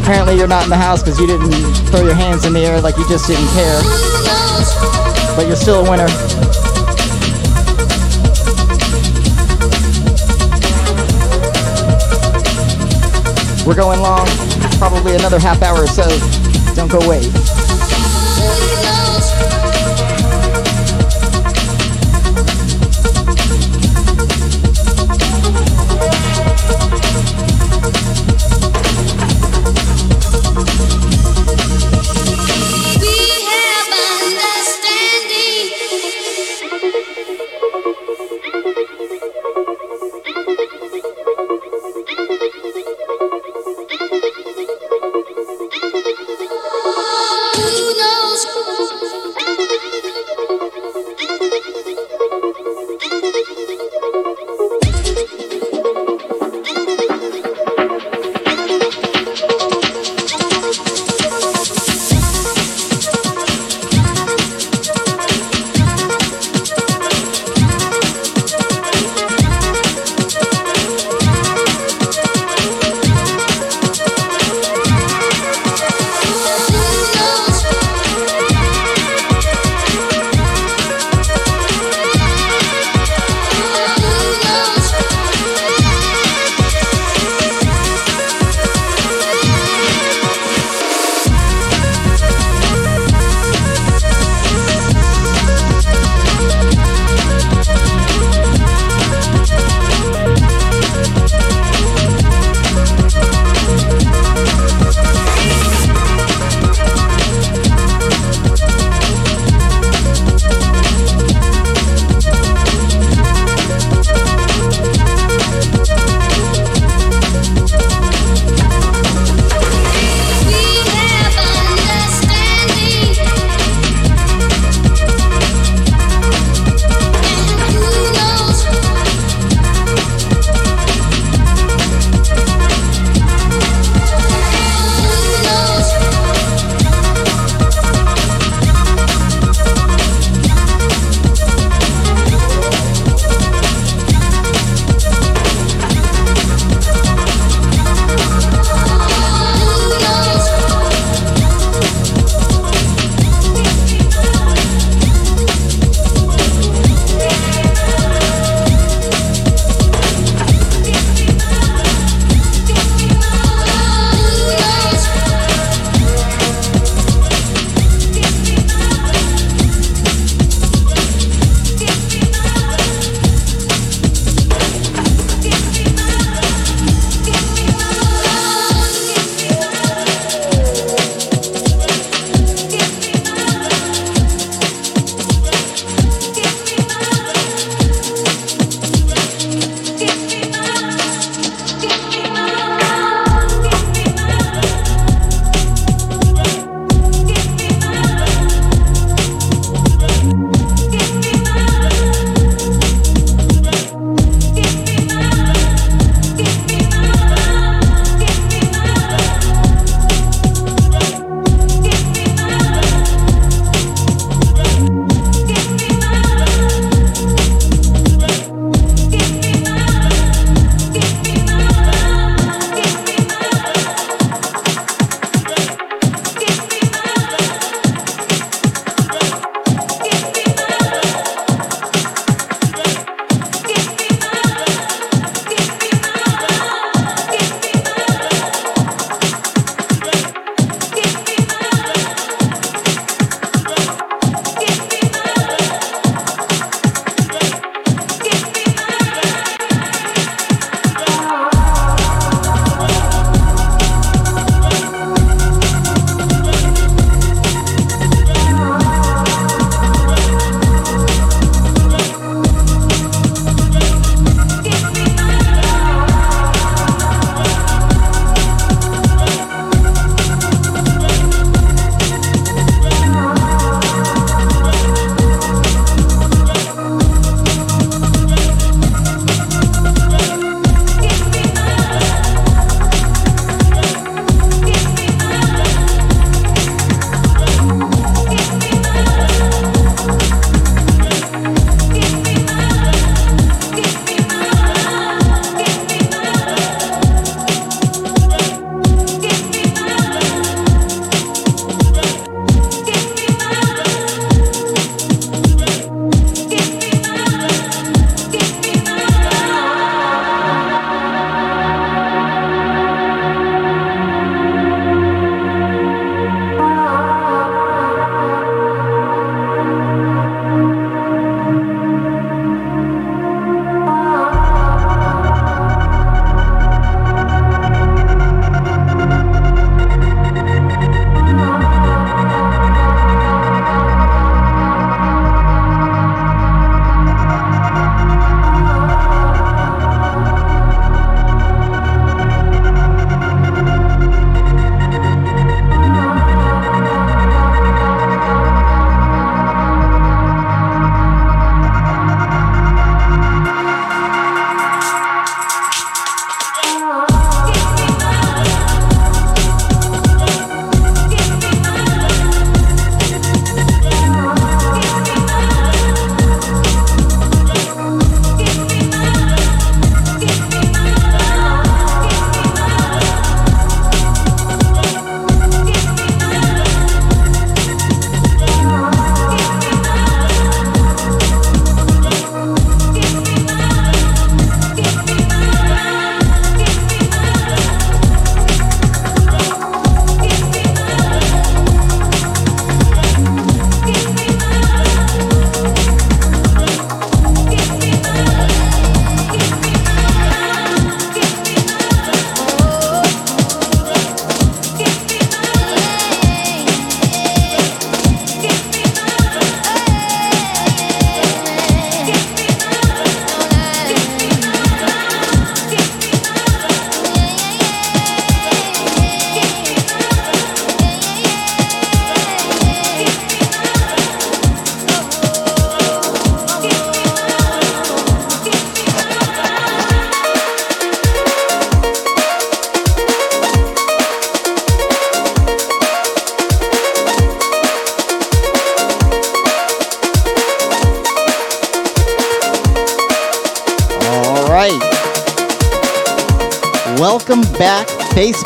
[0.00, 1.52] Apparently, you're not in the house because you didn't
[1.90, 3.82] throw your hands in the air like you just didn't care.
[5.36, 6.08] But you're still a winner.
[13.66, 14.26] We're going long,
[14.78, 16.08] probably another half hour or so.
[16.74, 17.20] Don't go away.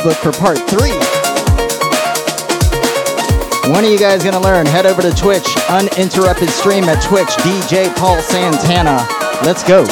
[0.03, 0.93] Facebook, for part three.
[3.73, 4.67] When are you guys gonna learn?
[4.67, 9.07] Head over to Twitch, uninterrupted stream at Twitch, DJ Paul Santana.
[9.45, 9.85] Let's go.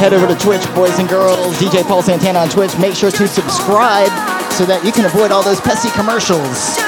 [0.00, 1.58] Head over to Twitch, boys and girls.
[1.58, 2.76] DJ Paul Santana on Twitch.
[2.78, 4.08] Make sure to subscribe
[4.50, 6.80] so that you can avoid all those pesky commercials.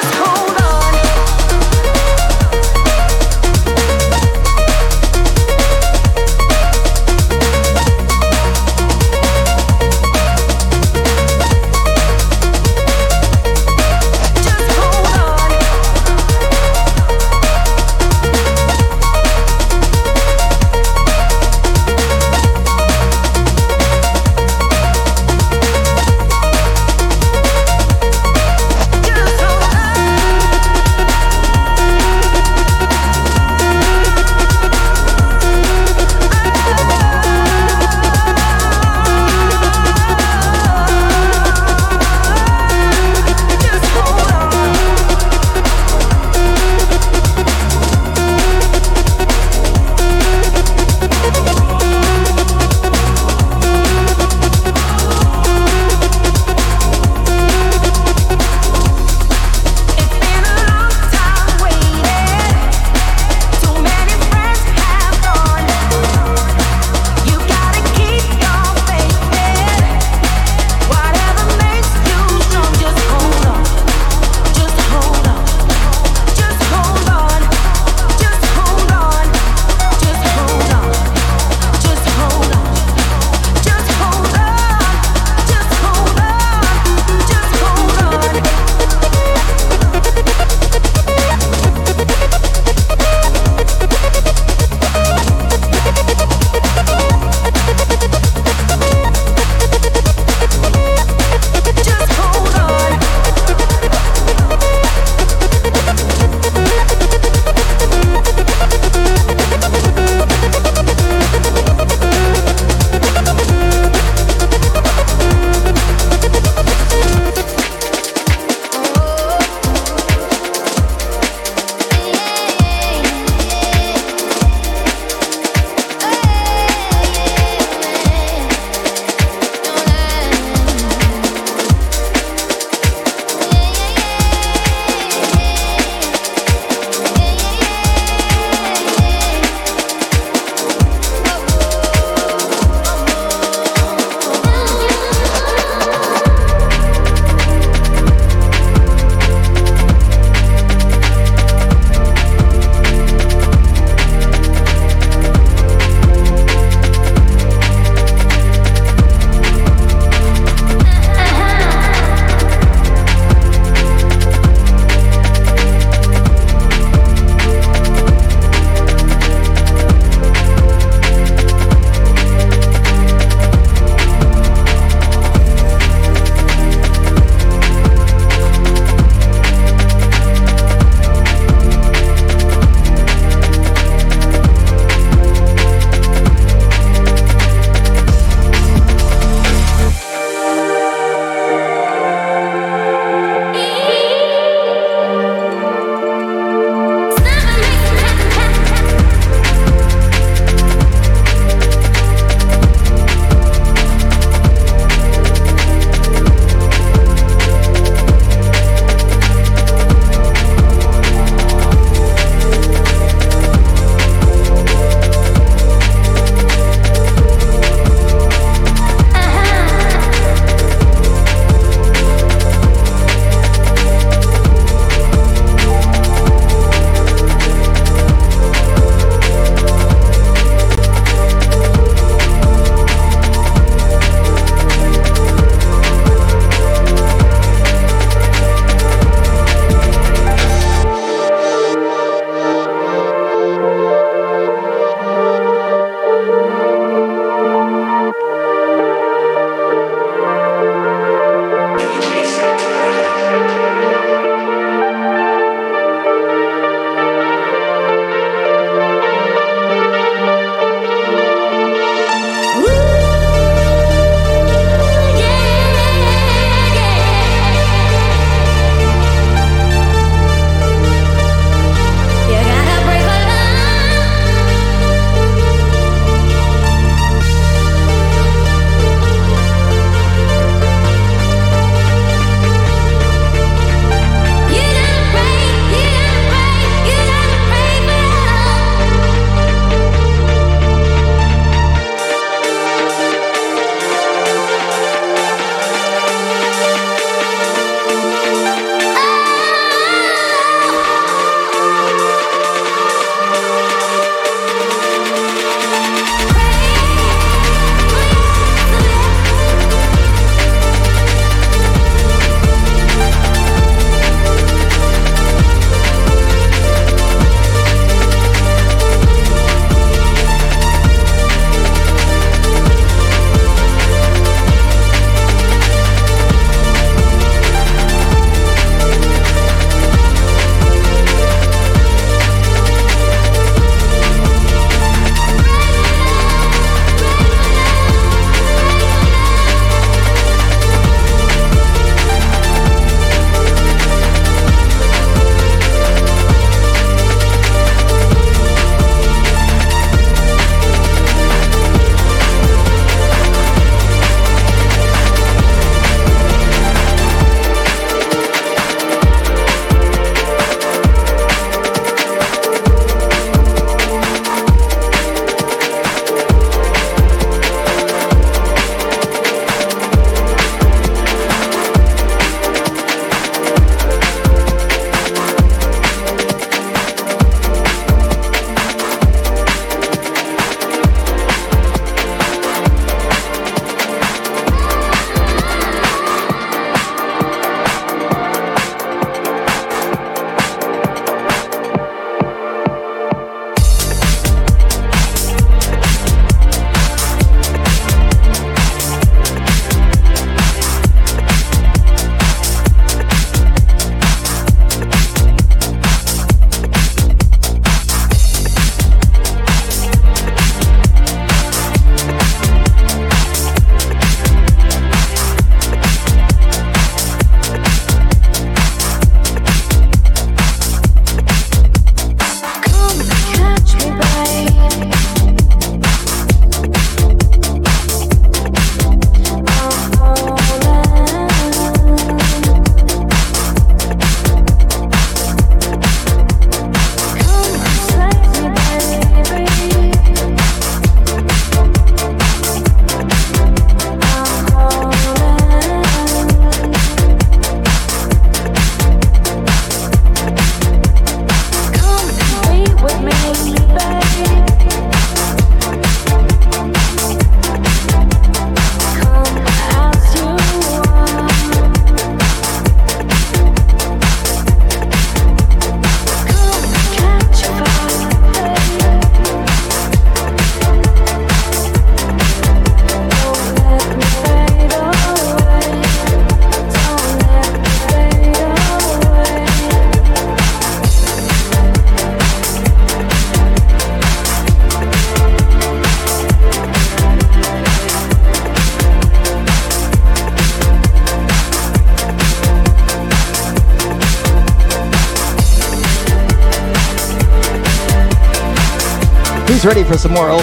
[499.84, 500.41] For some more old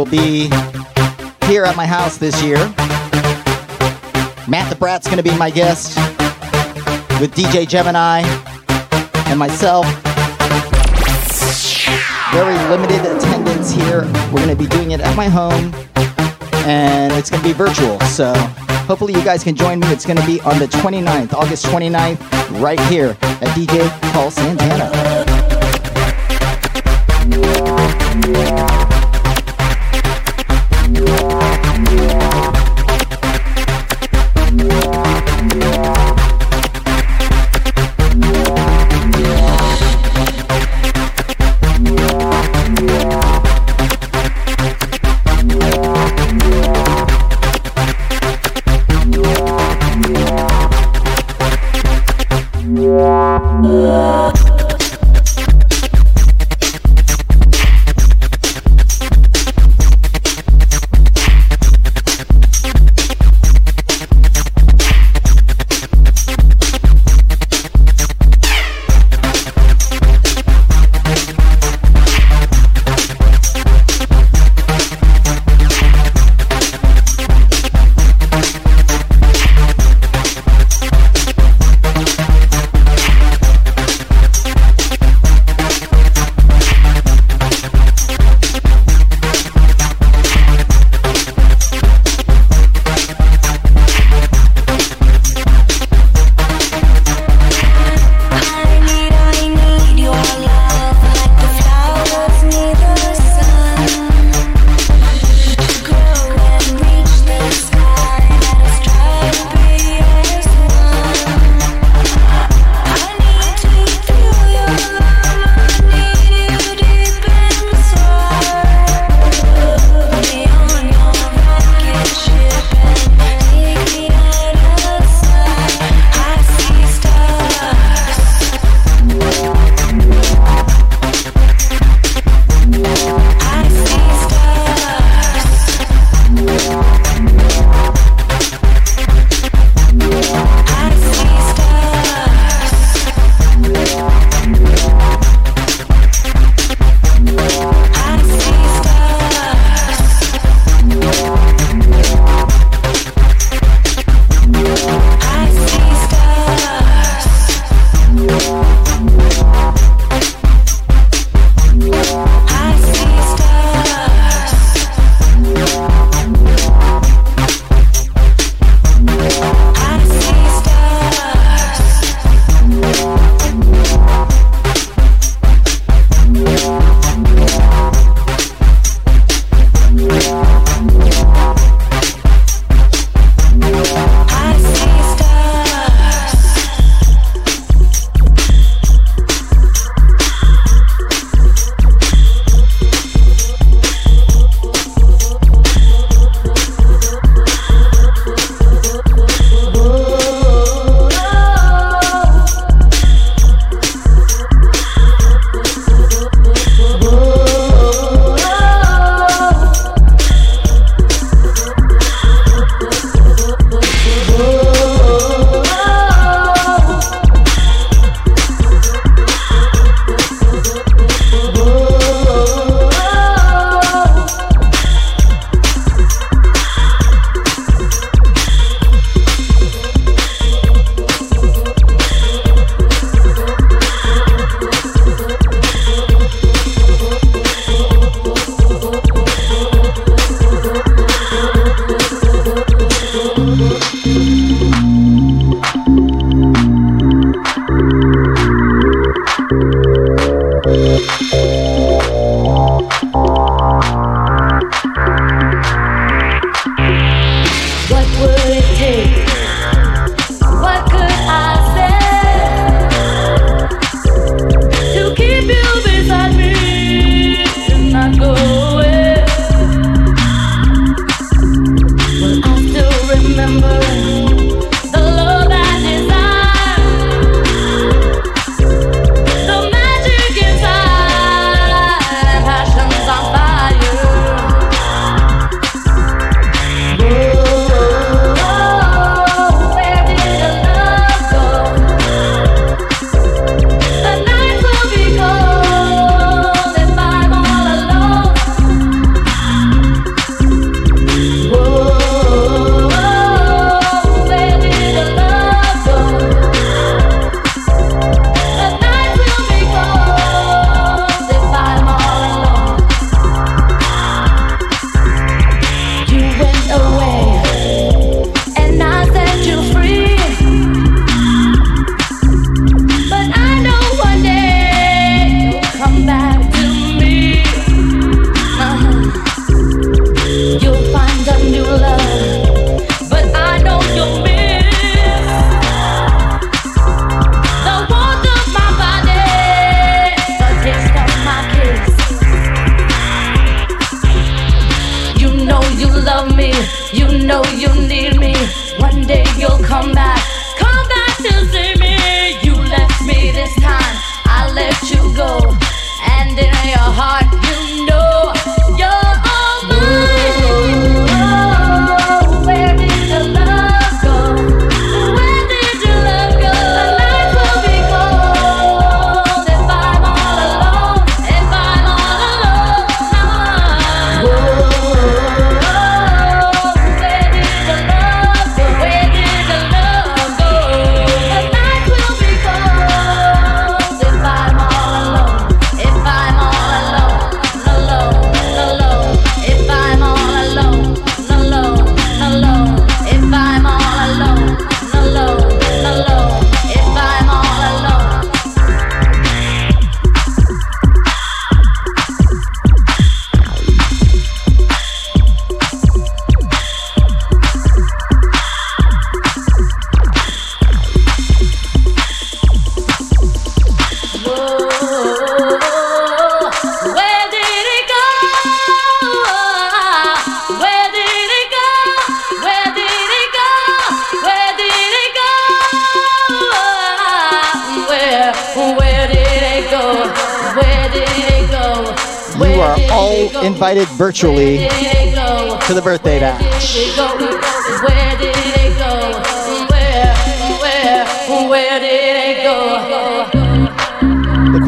[0.00, 0.48] will be
[1.44, 2.56] here at my house this year.
[4.48, 5.94] Matt the Brat's going to be my guest
[7.20, 8.22] with DJ Gemini
[9.26, 9.84] and myself.
[12.32, 14.10] Very limited attendance here.
[14.32, 15.74] We're going to be doing it at my home
[16.66, 18.00] and it's going to be virtual.
[18.00, 18.32] So
[18.88, 19.88] hopefully you guys can join me.
[19.88, 25.10] It's going to be on the 29th, August 29th, right here at DJ Paul Santana.
[28.50, 28.69] all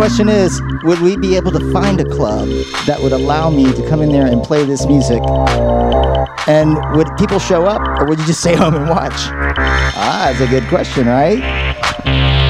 [0.03, 2.49] question is, would we be able to find a club
[2.89, 5.23] that would allow me to come in there and play this music?
[6.49, 9.13] And would people show up, or would you just stay home and watch?
[9.15, 12.42] Ah, that's a good question, right?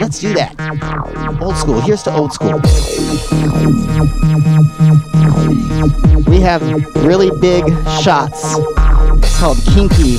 [0.00, 0.54] Let's do that.
[1.42, 1.80] Old school.
[1.80, 2.60] Here's to old school.
[6.30, 6.62] We have
[7.04, 7.64] really big
[8.00, 8.54] shots
[9.38, 10.18] called kinky,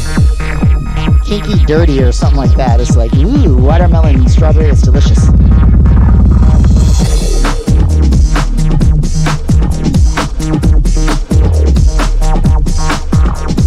[1.26, 2.82] kinky dirty or something like that.
[2.82, 5.30] It's like, ooh, watermelon, strawberry, it's delicious.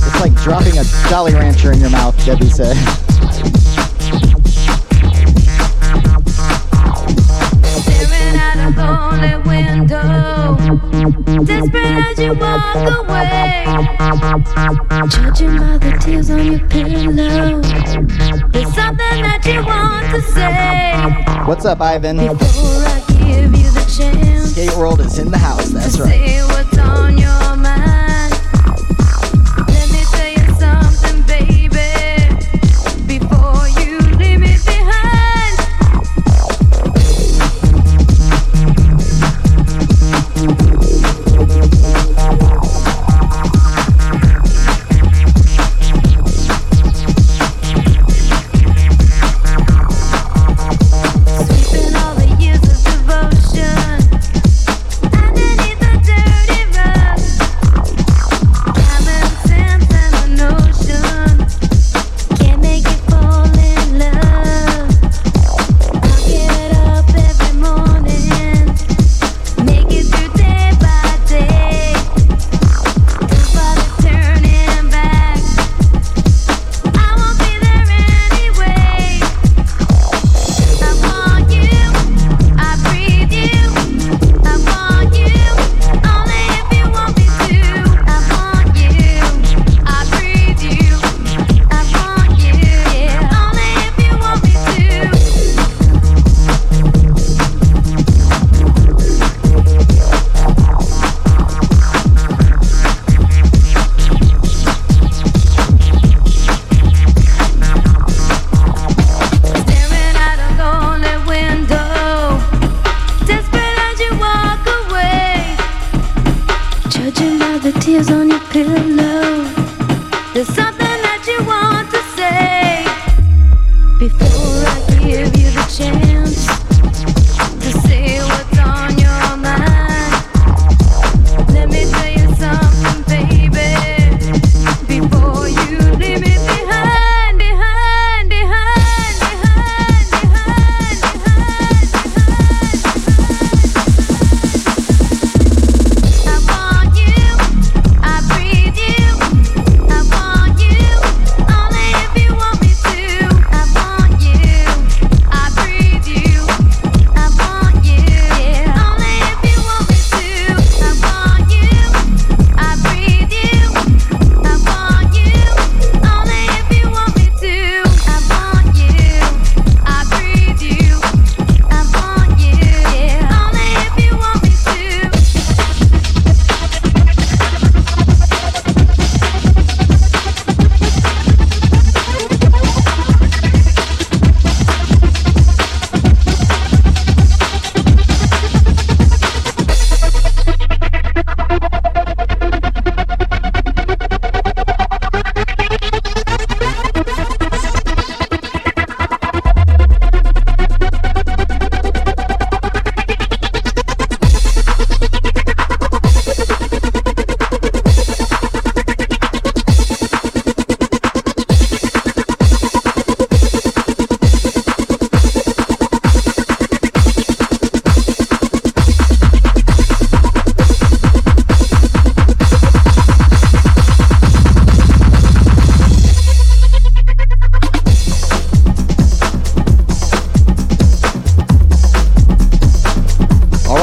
[0.05, 2.76] It's like dropping a Jolly Rancher in your mouth, Debbie said.
[12.12, 13.65] as you walk away.
[15.08, 17.60] Judging by the tears on your pillow,
[18.50, 21.44] there's something that you want to say.
[21.47, 22.16] What's up, Ivan?
[22.16, 25.70] Before I give you the chance Skate World is in the house.
[25.70, 26.23] That's right.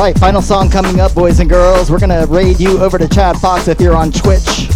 [0.06, 1.92] Right, final song coming up, boys and girls.
[1.92, 4.69] We're gonna raid you over to Chad Fox if you're on Twitch.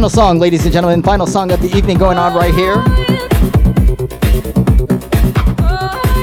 [0.00, 1.02] Final song, ladies and gentlemen.
[1.02, 2.82] Final song of the evening going on right here.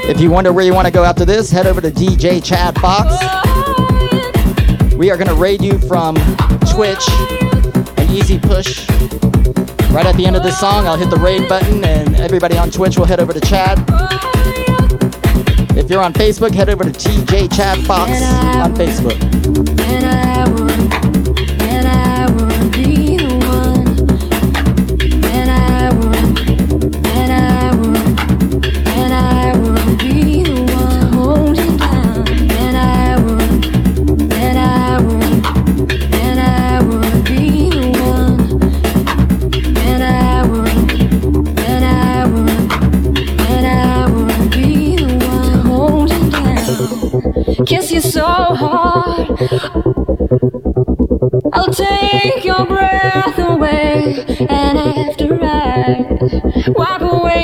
[0.09, 2.73] If you wonder where you want to go after this, head over to DJ Chad
[2.79, 3.05] Fox.
[4.95, 6.15] We are going to raid you from
[6.73, 7.07] Twitch,
[7.99, 8.89] an easy push.
[9.91, 12.71] Right at the end of this song, I'll hit the raid button, and everybody on
[12.71, 13.77] Twitch will head over to Chad.
[15.77, 18.09] If you're on Facebook, head over to DJ Chad Fox
[18.55, 19.86] on Facebook.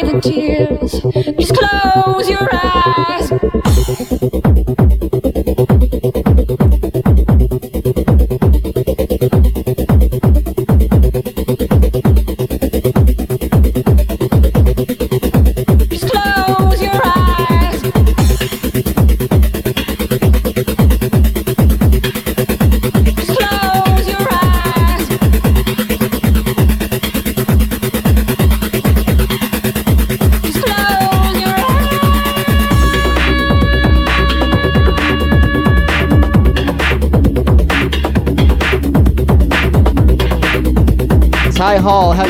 [0.01, 0.91] The tears,
[1.37, 1.82] just close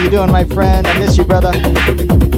[0.04, 0.86] you doing, my friend?
[0.86, 2.33] I miss you, brother.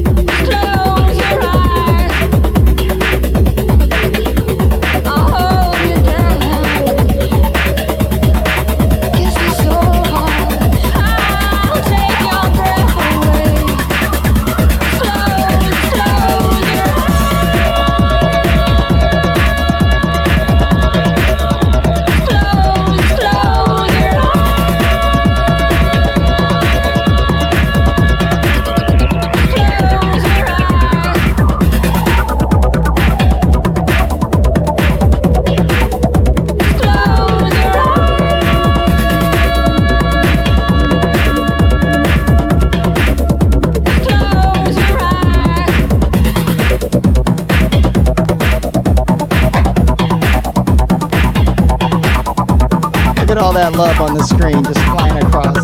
[54.25, 55.57] Screen just flying across.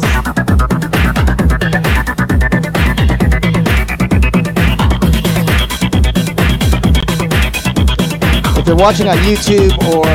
[8.57, 10.05] If you're watching on YouTube or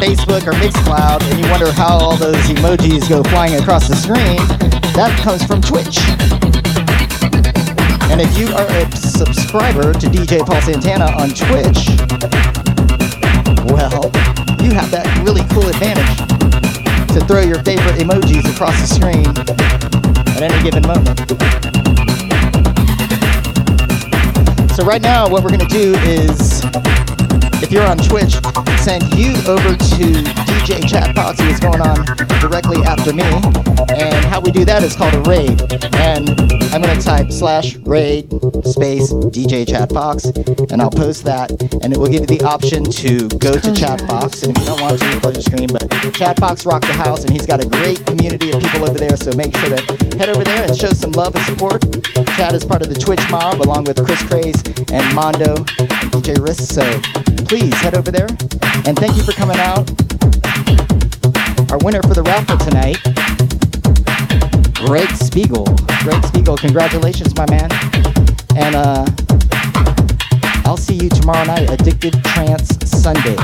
[0.00, 4.38] Facebook or Mixcloud and you wonder how all those emojis go flying across the screen,
[4.94, 5.98] that comes from Twitch.
[8.10, 11.88] And if you are a subscriber to DJ Paul Santana on Twitch,
[13.70, 14.10] well,
[14.64, 16.28] you have that really cool advantage
[17.08, 19.26] to throw your favorite emojis across the screen
[20.36, 21.18] at any given moment.
[24.76, 26.62] So right now, what we're gonna do is,
[27.62, 28.34] if you're on Twitch,
[28.78, 30.04] send you over to
[30.46, 32.04] DJ Chad Fox, who is going on
[32.40, 33.24] directly after me.
[33.98, 35.60] And how we do that is called a raid.
[35.96, 36.30] And
[36.72, 38.30] I'm gonna type slash raid
[38.68, 40.26] space DJ Chad Fox,
[40.70, 41.50] and I'll post that,
[41.82, 44.42] and it will give you the option to go to Chad Fox.
[44.42, 45.68] And if you don't want to, close your screen.
[45.72, 48.98] But Chad Fox rock the house, and he's got a great community of people over
[48.98, 49.16] there.
[49.16, 51.82] So make sure to head over there and show some love and support.
[52.36, 56.36] Chad is part of the Twitch mob, along with Chris Craze and Mondo and DJ
[56.36, 56.60] Riss.
[56.60, 56.84] So
[57.46, 58.28] please head over there,
[58.86, 59.88] and thank you for coming out.
[61.72, 62.96] Our winner for the raffle tonight
[64.86, 65.64] Greg Spiegel.
[66.02, 67.68] Greg Spiegel, congratulations, my man.
[68.60, 69.06] And uh,
[70.64, 73.36] I'll see you tomorrow night, Addicted Trance Sunday.